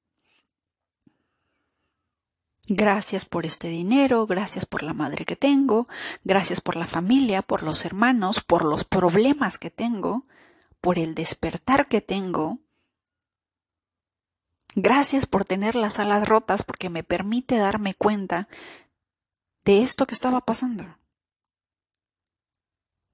[2.69, 5.87] Gracias por este dinero, gracias por la madre que tengo,
[6.25, 10.25] gracias por la familia, por los hermanos, por los problemas que tengo,
[10.81, 12.59] por el despertar que tengo.
[14.75, 18.49] Gracias por tener las alas rotas porque me permite darme cuenta
[19.63, 20.97] de esto que estaba pasando.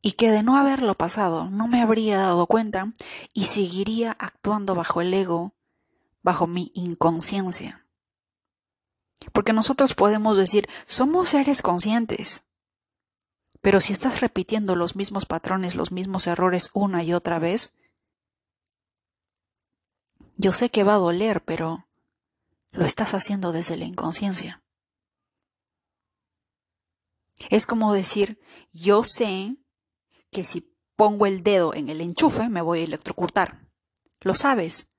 [0.01, 2.91] Y que de no haberlo pasado no me habría dado cuenta
[3.34, 5.54] y seguiría actuando bajo el ego,
[6.24, 7.83] bajo mi inconsciencia.
[9.32, 12.44] Porque nosotros podemos decir, somos seres conscientes.
[13.62, 17.74] Pero si estás repitiendo los mismos patrones, los mismos errores una y otra vez,
[20.36, 21.88] yo sé que va a doler, pero
[22.72, 24.64] lo estás haciendo desde la inconsciencia.
[27.50, 28.40] Es como decir,
[28.72, 29.58] yo sé
[30.32, 33.68] que si pongo el dedo en el enchufe me voy a electrocutar.
[34.22, 34.93] Lo sabes,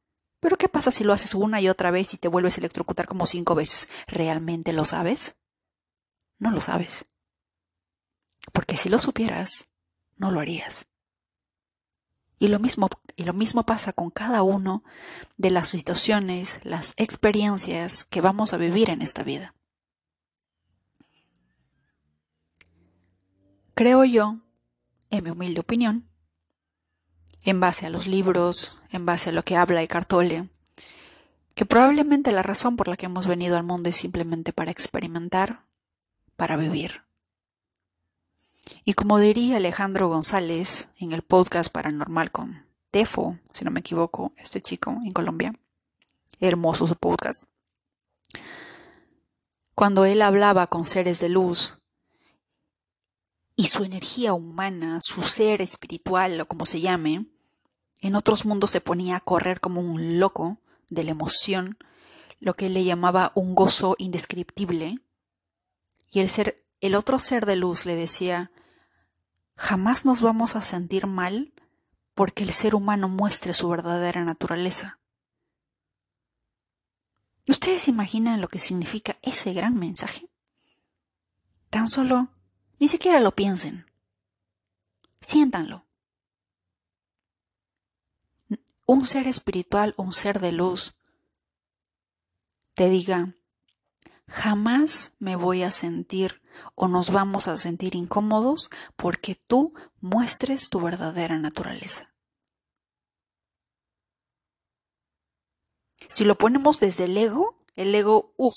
[0.44, 3.06] pero ¿qué pasa si lo haces una y otra vez y te vuelves a electrocutar
[3.06, 3.88] como cinco veces?
[4.06, 5.38] ¿Realmente lo sabes?
[6.38, 7.06] No lo sabes.
[8.52, 9.70] Porque si lo supieras,
[10.18, 10.90] no lo harías.
[12.38, 14.84] Y lo mismo, y lo mismo pasa con cada uno
[15.38, 19.54] de las situaciones, las experiencias que vamos a vivir en esta vida.
[23.72, 24.40] Creo yo,
[25.08, 26.06] en mi humilde opinión,
[27.44, 30.48] en base a los libros, en base a lo que habla Eckhart Tolle,
[31.54, 35.64] que probablemente la razón por la que hemos venido al mundo es simplemente para experimentar,
[36.36, 37.02] para vivir.
[38.84, 44.32] Y como diría Alejandro González en el podcast paranormal con Tefo, si no me equivoco,
[44.36, 45.54] este chico en Colombia,
[46.40, 47.44] hermoso su podcast,
[49.74, 51.78] cuando él hablaba con seres de luz
[53.56, 57.26] y su energía humana, su ser espiritual o como se llame,
[58.04, 60.58] en otros mundos se ponía a correr como un loco
[60.90, 61.78] de la emoción,
[62.38, 64.98] lo que le llamaba un gozo indescriptible.
[66.10, 68.52] Y el ser, el otro ser de luz le decía,
[69.56, 71.54] jamás nos vamos a sentir mal
[72.12, 74.98] porque el ser humano muestre su verdadera naturaleza.
[77.48, 80.28] ¿Ustedes imaginan lo que significa ese gran mensaje?
[81.70, 82.28] Tan solo,
[82.78, 83.86] ni siquiera lo piensen.
[85.22, 85.83] Siéntanlo
[88.86, 91.00] un ser espiritual, un ser de luz,
[92.74, 93.34] te diga,
[94.26, 96.42] jamás me voy a sentir
[96.74, 102.14] o nos vamos a sentir incómodos porque tú muestres tu verdadera naturaleza.
[106.08, 108.54] Si lo ponemos desde el ego, el ego, uff,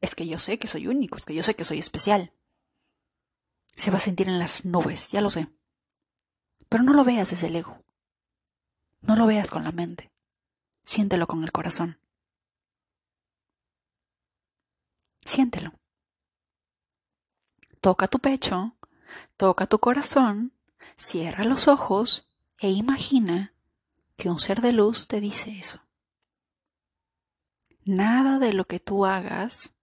[0.00, 2.32] es que yo sé que soy único, es que yo sé que soy especial.
[3.76, 5.48] Se va a sentir en las nubes, ya lo sé.
[6.68, 7.82] Pero no lo veas desde el ego.
[9.00, 10.10] No lo veas con la mente,
[10.84, 11.98] siéntelo con el corazón.
[15.24, 15.72] Siéntelo.
[17.80, 18.76] Toca tu pecho,
[19.36, 20.52] toca tu corazón,
[20.96, 22.28] cierra los ojos
[22.58, 23.54] e imagina
[24.16, 25.80] que un ser de luz te dice eso.
[27.84, 29.74] Nada de lo que tú hagas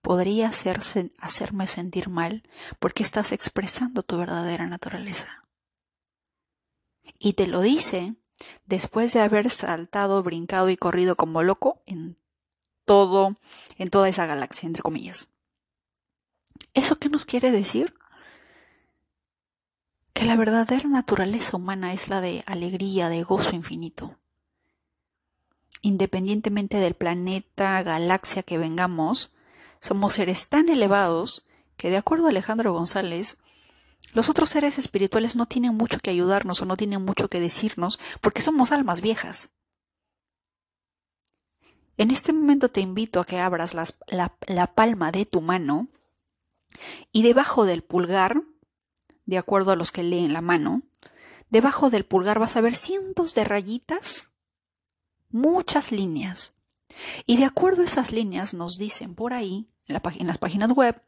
[0.00, 2.42] podría hacerse, hacerme sentir mal
[2.78, 5.44] porque estás expresando tu verdadera naturaleza.
[7.18, 8.16] Y te lo dice
[8.66, 12.16] después de haber saltado, brincado y corrido como loco en
[12.84, 13.36] todo,
[13.78, 15.28] en toda esa galaxia, entre comillas.
[16.74, 17.94] ¿Eso qué nos quiere decir?
[20.12, 24.16] Que la verdadera naturaleza humana es la de alegría, de gozo infinito.
[25.82, 29.34] Independientemente del planeta, galaxia que vengamos,
[29.80, 33.38] somos seres tan elevados que, de acuerdo a Alejandro González,
[34.12, 37.98] Los otros seres espirituales no tienen mucho que ayudarnos o no tienen mucho que decirnos
[38.20, 39.50] porque somos almas viejas.
[41.96, 45.88] En este momento te invito a que abras la, palma de tu mano
[47.12, 48.42] y debajo del pulgar,
[49.26, 50.82] de acuerdo a los que leen la mano,
[51.50, 54.30] debajo del pulgar vas a ver cientos de rayitas,
[55.28, 56.52] muchas líneas.
[57.26, 61.00] Y de acuerdo a esas líneas nos dicen por ahí, en las páginas web,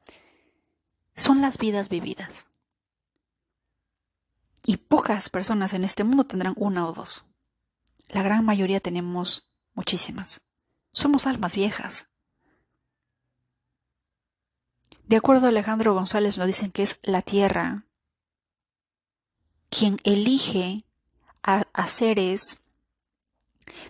[1.16, 2.51] son las vidas vividas.
[4.64, 7.24] Y pocas personas en este mundo tendrán una o dos.
[8.08, 10.42] La gran mayoría tenemos muchísimas.
[10.92, 12.08] Somos almas viejas.
[15.04, 17.84] De acuerdo a Alejandro González nos dicen que es la Tierra
[19.68, 20.84] quien elige
[21.42, 22.58] a, a seres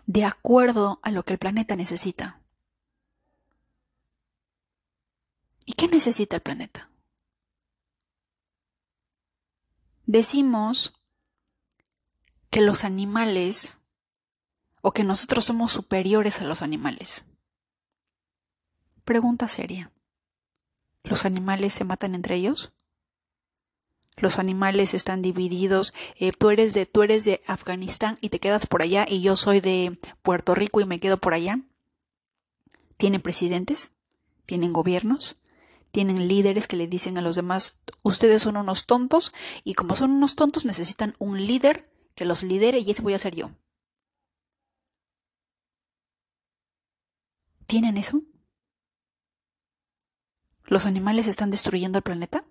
[0.07, 2.41] de acuerdo a lo que el planeta necesita.
[5.67, 6.92] ¿Y qué necesita el planeta?
[10.07, 10.95] Decimos
[12.51, 13.79] que los animales
[14.83, 17.25] o que nosotros somos superiores a los animales.
[19.05, 19.93] Pregunta seria.
[21.05, 22.73] ¿Los animales se matan entre ellos?
[24.17, 25.95] Los animales están divididos.
[26.17, 29.37] Eh, tú eres de tú eres de Afganistán y te quedas por allá y yo
[29.37, 31.61] soy de Puerto Rico y me quedo por allá.
[32.97, 33.93] ¿Tienen presidentes?
[34.47, 35.42] ¿Tienen gobiernos?
[35.93, 39.33] ¿Tienen líderes que le dicen a los demás ustedes son unos tontos
[39.63, 43.19] y como son unos tontos necesitan un líder que los lidere y ese voy a
[43.19, 43.51] ser yo?
[47.67, 48.23] ¿Tienen eso?
[50.65, 52.47] ¿Los animales están destruyendo el planeta?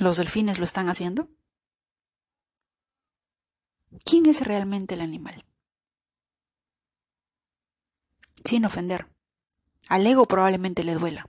[0.00, 1.28] ¿Los delfines lo están haciendo?
[4.04, 5.44] ¿Quién es realmente el animal?
[8.44, 9.15] Sin ofender.
[9.88, 11.26] Al ego probablemente le duela.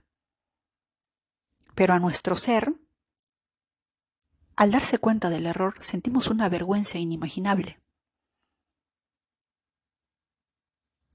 [1.74, 2.74] Pero a nuestro ser,
[4.56, 7.80] al darse cuenta del error, sentimos una vergüenza inimaginable.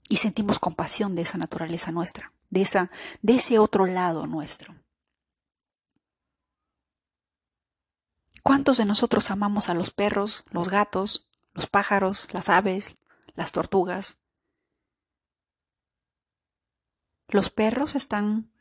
[0.08, 2.92] Y sentimos compasión de esa naturaleza nuestra, de, esa,
[3.22, 4.76] de ese otro lado nuestro.
[8.44, 12.96] ¿Cuántos de nosotros amamos a los perros, los gatos, los pájaros, las aves,
[13.36, 14.18] las tortugas?
[17.34, 18.52] Los perros están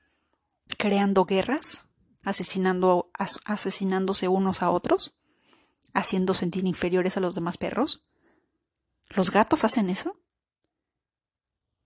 [0.79, 1.91] creando guerras,
[2.23, 3.11] asesinando,
[3.45, 5.15] asesinándose unos a otros,
[5.93, 8.07] haciendo sentir inferiores a los demás perros.
[9.11, 10.19] ¿Los gatos hacen eso?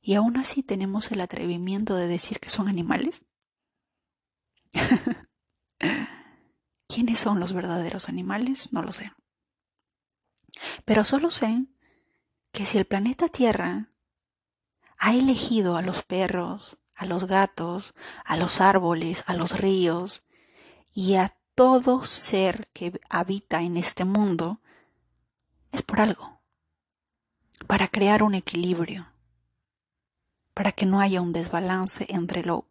[0.01, 3.27] ¿Y aún así tenemos el atrevimiento de decir que son animales?
[6.87, 8.73] ¿Quiénes son los verdaderos animales?
[8.73, 9.11] No lo sé.
[10.85, 11.67] Pero solo sé
[12.53, 13.91] que si el planeta Tierra
[14.99, 17.95] ha elegido a los perros, a los gatos,
[18.25, 20.25] a los árboles, a los ríos
[20.95, 24.61] y a todo ser que habita en este mundo,
[25.73, 26.41] es por algo,
[27.67, 29.13] para crear un equilibrio,
[30.55, 32.67] para que no haya un desbalance entre lo,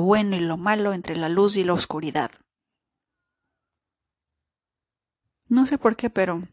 [0.00, 2.30] bueno y lo malo, entre la luz y la oscuridad.
[5.48, 6.48] No sé por qué, pero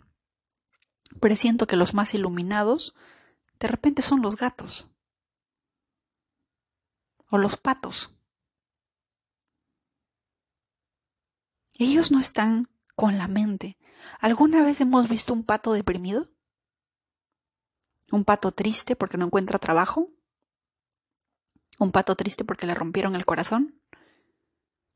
[1.20, 2.96] presiento que los más iluminados
[3.64, 4.90] de repente son los gatos
[7.30, 8.14] o los patos.
[11.80, 13.78] Ellos no están con la mente.
[14.20, 16.30] ¿Alguna vez hemos visto un pato deprimido?
[18.12, 20.10] ¿Un pato triste porque no encuentra trabajo?
[21.80, 23.82] ¿Un pato triste porque le rompieron el corazón?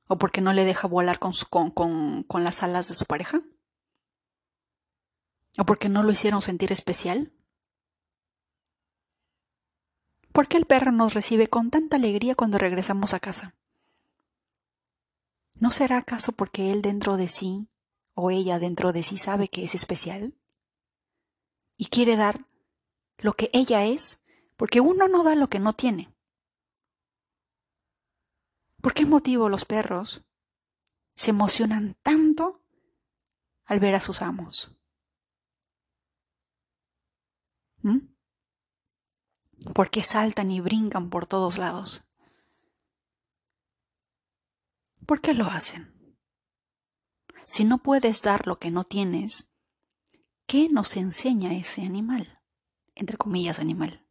[0.09, 1.32] ¿O porque no le deja volar con,
[1.74, 3.39] con, con las alas de su pareja?
[5.57, 7.32] ¿O porque no lo hicieron sentir especial?
[10.38, 13.55] ¿Por qué el perro nos recibe con tanta alegría cuando regresamos a casa?
[15.55, 17.67] ¿No será acaso porque él dentro de sí
[18.13, 20.35] o ella dentro de sí sabe que es especial?
[21.75, 22.45] Y quiere dar
[23.17, 24.21] lo que ella es,
[24.57, 26.13] porque uno no da lo que no tiene.
[28.79, 30.23] ¿Por qué motivo los perros
[31.15, 32.61] se emocionan tanto
[33.65, 34.77] al ver a sus amos?
[37.81, 38.16] ¿Mm?
[39.74, 42.03] ¿Por qué saltan y brincan por todos lados?
[45.05, 46.18] ¿Por qué lo hacen?
[47.45, 49.49] Si no puedes dar lo que no tienes,
[50.45, 52.41] ¿qué nos enseña ese animal?
[52.95, 54.05] Entre comillas, animal.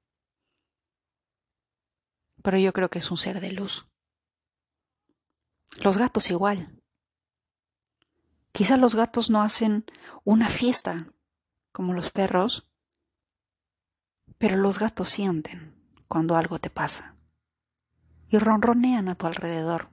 [2.43, 3.87] Pero yo creo que es un ser de luz.
[5.83, 6.81] Los gatos igual.
[8.53, 9.85] Quizá los gatos no hacen
[10.25, 11.13] una fiesta
[11.73, 12.71] como los perros,
[14.39, 15.75] pero los gatos sienten
[16.09, 17.17] cuando algo te pasa
[18.29, 19.91] y ronronean a tu alrededor.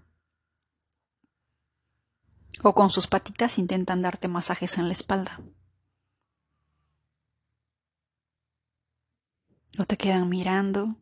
[2.64, 5.42] O con sus patitas intentan darte masajes en la espalda.
[9.80, 10.96] O te quedan mirando,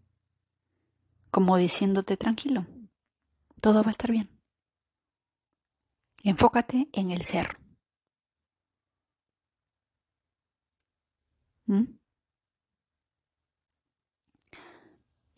[1.29, 2.65] como diciéndote tranquilo,
[3.61, 4.29] todo va a estar bien.
[6.23, 7.57] Enfócate en el ser.
[11.65, 12.00] ¿Mm?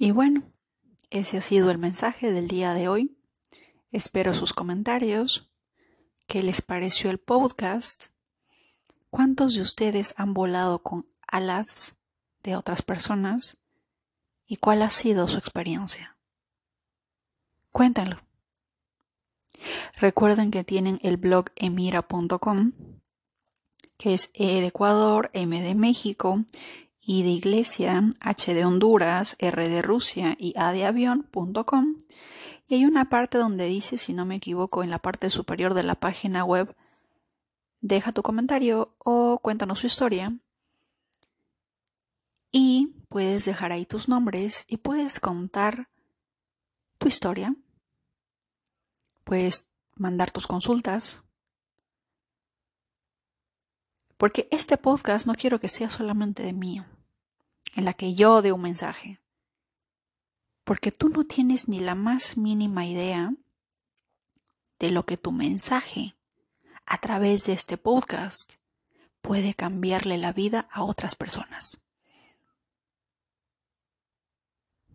[0.03, 0.43] Y bueno,
[1.11, 3.17] ese ha sido el mensaje del día de hoy.
[3.89, 5.49] Espero sus comentarios.
[6.27, 8.07] ¿Qué les pareció el podcast?
[9.09, 11.95] ¿Cuántos de ustedes han volado con alas
[12.43, 13.59] de otras personas?
[14.45, 16.17] ¿Y cuál ha sido su experiencia?
[17.71, 18.21] Cuéntenlo.
[20.01, 22.73] Recuerden que tienen el blog emira.com,
[23.97, 26.43] que es E de Ecuador, M de México,
[27.05, 31.97] I de Iglesia, H de Honduras, R de Rusia y A de avión.com
[32.67, 35.83] y hay una parte donde dice, si no me equivoco, en la parte superior de
[35.83, 36.75] la página web,
[37.81, 40.37] deja tu comentario o cuéntanos su historia.
[42.51, 45.89] Y puedes dejar ahí tus nombres y puedes contar
[46.97, 47.55] tu historia.
[49.23, 51.23] Puedes mandar tus consultas.
[54.23, 56.85] Porque este podcast no quiero que sea solamente de mío,
[57.75, 59.19] en la que yo dé un mensaje
[60.63, 63.33] porque tú no tienes ni la más mínima idea
[64.79, 66.15] de lo que tu mensaje
[66.85, 68.53] a través de este podcast
[69.21, 71.81] puede cambiarle la vida a otras personas.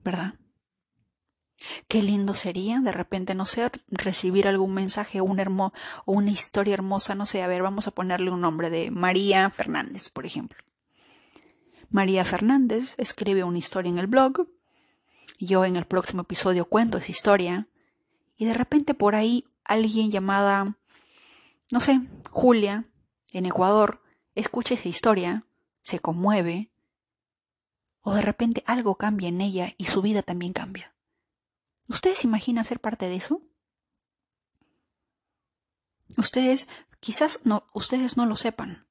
[0.03, 0.33] ¿Verdad?
[1.89, 5.73] Qué lindo sería de repente, no sé, recibir algún mensaje un o
[6.07, 10.09] una historia hermosa, no sé, a ver, vamos a ponerle un nombre de María Fernández,
[10.11, 10.63] por ejemplo.
[11.91, 14.47] María Fernández escribe una historia en el blog
[15.39, 17.69] yo en el próximo episodio cuento esa historia
[18.37, 20.77] y de repente por ahí alguien llamada,
[21.71, 22.01] no sé,
[22.31, 22.87] Julia,
[23.33, 24.03] en Ecuador,
[24.35, 25.45] escucha esa historia,
[25.81, 26.71] se conmueve,
[28.01, 30.95] o de repente algo cambia en ella y su vida también cambia.
[31.89, 33.43] ¿Ustedes imaginan ser parte de eso?
[36.17, 36.69] Ustedes,
[37.01, 38.87] quizás no, ustedes no lo sepan,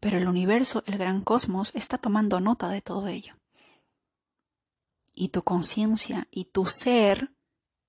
[0.00, 3.40] pero el universo, el gran cosmos, está tomando nota de todo ello
[5.12, 7.34] y tu conciencia y tu ser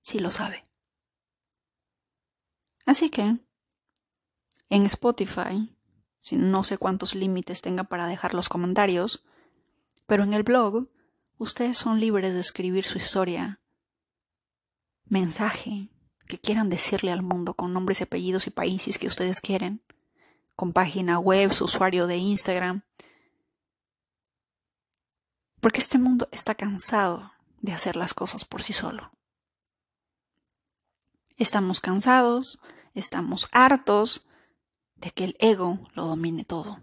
[0.02, 0.68] sí lo sabe.
[2.84, 3.38] Así que,
[4.68, 5.74] en Spotify,
[6.20, 9.24] si no sé cuántos límites tenga para dejar los comentarios,
[10.06, 10.90] pero en el blog,
[11.38, 13.61] ustedes son libres de escribir su historia,
[15.12, 15.90] mensaje
[16.26, 19.84] que quieran decirle al mundo con nombres y apellidos y países que ustedes quieren,
[20.56, 22.82] con página web, su usuario de Instagram,
[25.60, 29.12] porque este mundo está cansado de hacer las cosas por sí solo.
[31.36, 32.62] Estamos cansados,
[32.94, 34.26] estamos hartos
[34.94, 36.80] de que el ego lo domine todo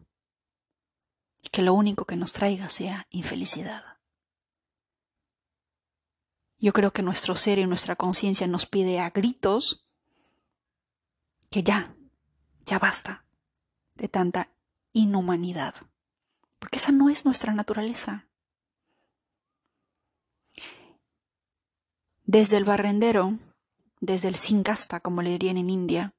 [1.42, 3.89] y que lo único que nos traiga sea infelicidad.
[6.60, 9.86] Yo creo que nuestro ser y nuestra conciencia nos pide a gritos
[11.50, 11.96] que ya,
[12.66, 13.26] ya basta
[13.96, 14.52] de tanta
[14.94, 15.76] inhumanidad,
[16.60, 18.28] porque esa no es nuestra naturaleza.
[22.26, 23.40] Desde el barrendero,
[24.02, 26.14] desde el casta, como le dirían en India,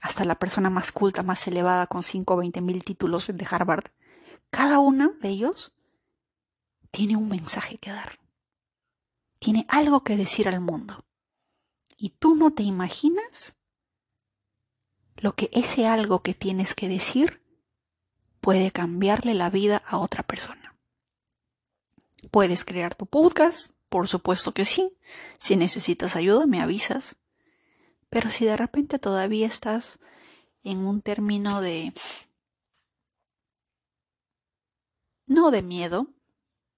[0.00, 3.90] hasta la persona más culta, más elevada, con 5 o 20 mil títulos de Harvard,
[4.50, 5.74] cada uno de ellos
[6.90, 8.17] tiene un mensaje que dar.
[9.38, 11.04] Tiene algo que decir al mundo.
[11.96, 13.56] Y tú no te imaginas
[15.16, 17.42] lo que ese algo que tienes que decir
[18.40, 20.76] puede cambiarle la vida a otra persona.
[22.30, 24.96] Puedes crear tu podcast, por supuesto que sí.
[25.38, 27.16] Si necesitas ayuda, me avisas.
[28.10, 29.98] Pero si de repente todavía estás
[30.62, 31.92] en un término de...
[35.26, 36.06] no de miedo,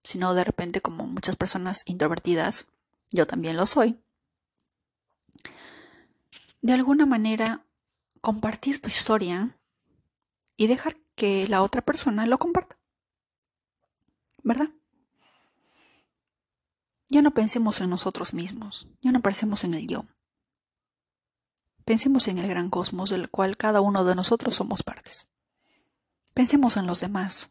[0.03, 2.67] sino de repente como muchas personas introvertidas,
[3.11, 4.01] yo también lo soy,
[6.63, 7.65] de alguna manera
[8.21, 9.59] compartir tu historia
[10.57, 12.79] y dejar que la otra persona lo comparta.
[14.43, 14.71] ¿Verdad?
[17.09, 20.05] Ya no pensemos en nosotros mismos, ya no pensemos en el yo.
[21.85, 25.29] Pensemos en el gran cosmos del cual cada uno de nosotros somos partes.
[26.35, 27.51] Pensemos en los demás.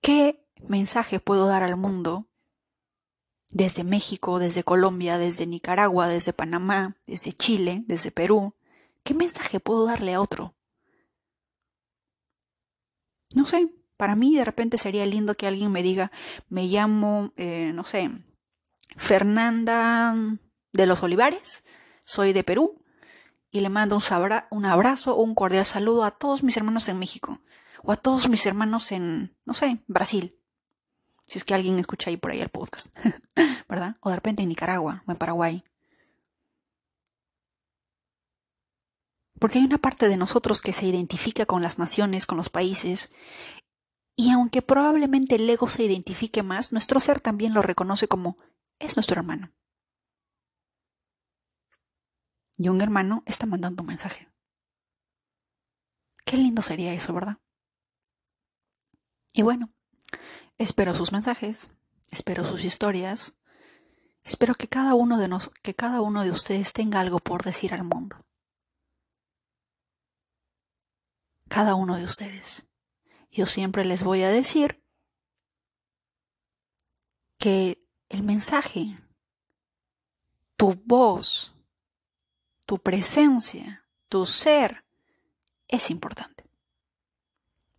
[0.00, 2.26] ¿Qué mensaje puedo dar al mundo
[3.50, 8.54] desde México, desde Colombia, desde Nicaragua, desde Panamá, desde Chile, desde Perú?
[9.04, 10.54] ¿Qué mensaje puedo darle a otro?
[13.34, 16.10] No sé, para mí de repente sería lindo que alguien me diga,
[16.48, 18.10] me llamo, eh, no sé,
[18.96, 20.14] Fernanda
[20.72, 21.64] de los Olivares,
[22.04, 22.84] soy de Perú
[23.50, 23.98] y le mando
[24.50, 27.40] un, abrazo o un cordial saludo a todos mis hermanos en México
[27.82, 30.40] o a todos mis hermanos en, no sé, Brasil.
[31.26, 32.94] Si es que alguien escucha ahí por ahí el podcast,
[33.68, 33.96] ¿verdad?
[34.00, 35.64] O de repente en Nicaragua o en Paraguay.
[39.38, 43.10] Porque hay una parte de nosotros que se identifica con las naciones, con los países,
[44.16, 48.38] y aunque probablemente el ego se identifique más, nuestro ser también lo reconoce como
[48.78, 49.52] es nuestro hermano.
[52.56, 54.28] Y un hermano está mandando un mensaje.
[56.24, 57.38] Qué lindo sería eso, ¿verdad?
[59.32, 59.74] Y bueno,
[60.58, 61.70] espero sus mensajes,
[62.10, 63.34] espero sus historias,
[64.22, 67.74] espero que cada uno de nos, que cada uno de ustedes tenga algo por decir
[67.74, 68.24] al mundo.
[71.48, 72.66] Cada uno de ustedes.
[73.30, 74.82] Yo siempre les voy a decir
[77.38, 78.98] que el mensaje,
[80.56, 81.54] tu voz,
[82.64, 84.84] tu presencia, tu ser,
[85.68, 86.44] es importante.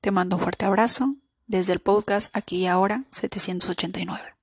[0.02, 1.16] Te mando un fuerte abrazo
[1.48, 4.35] desde el podcast Aquí y Ahora 789.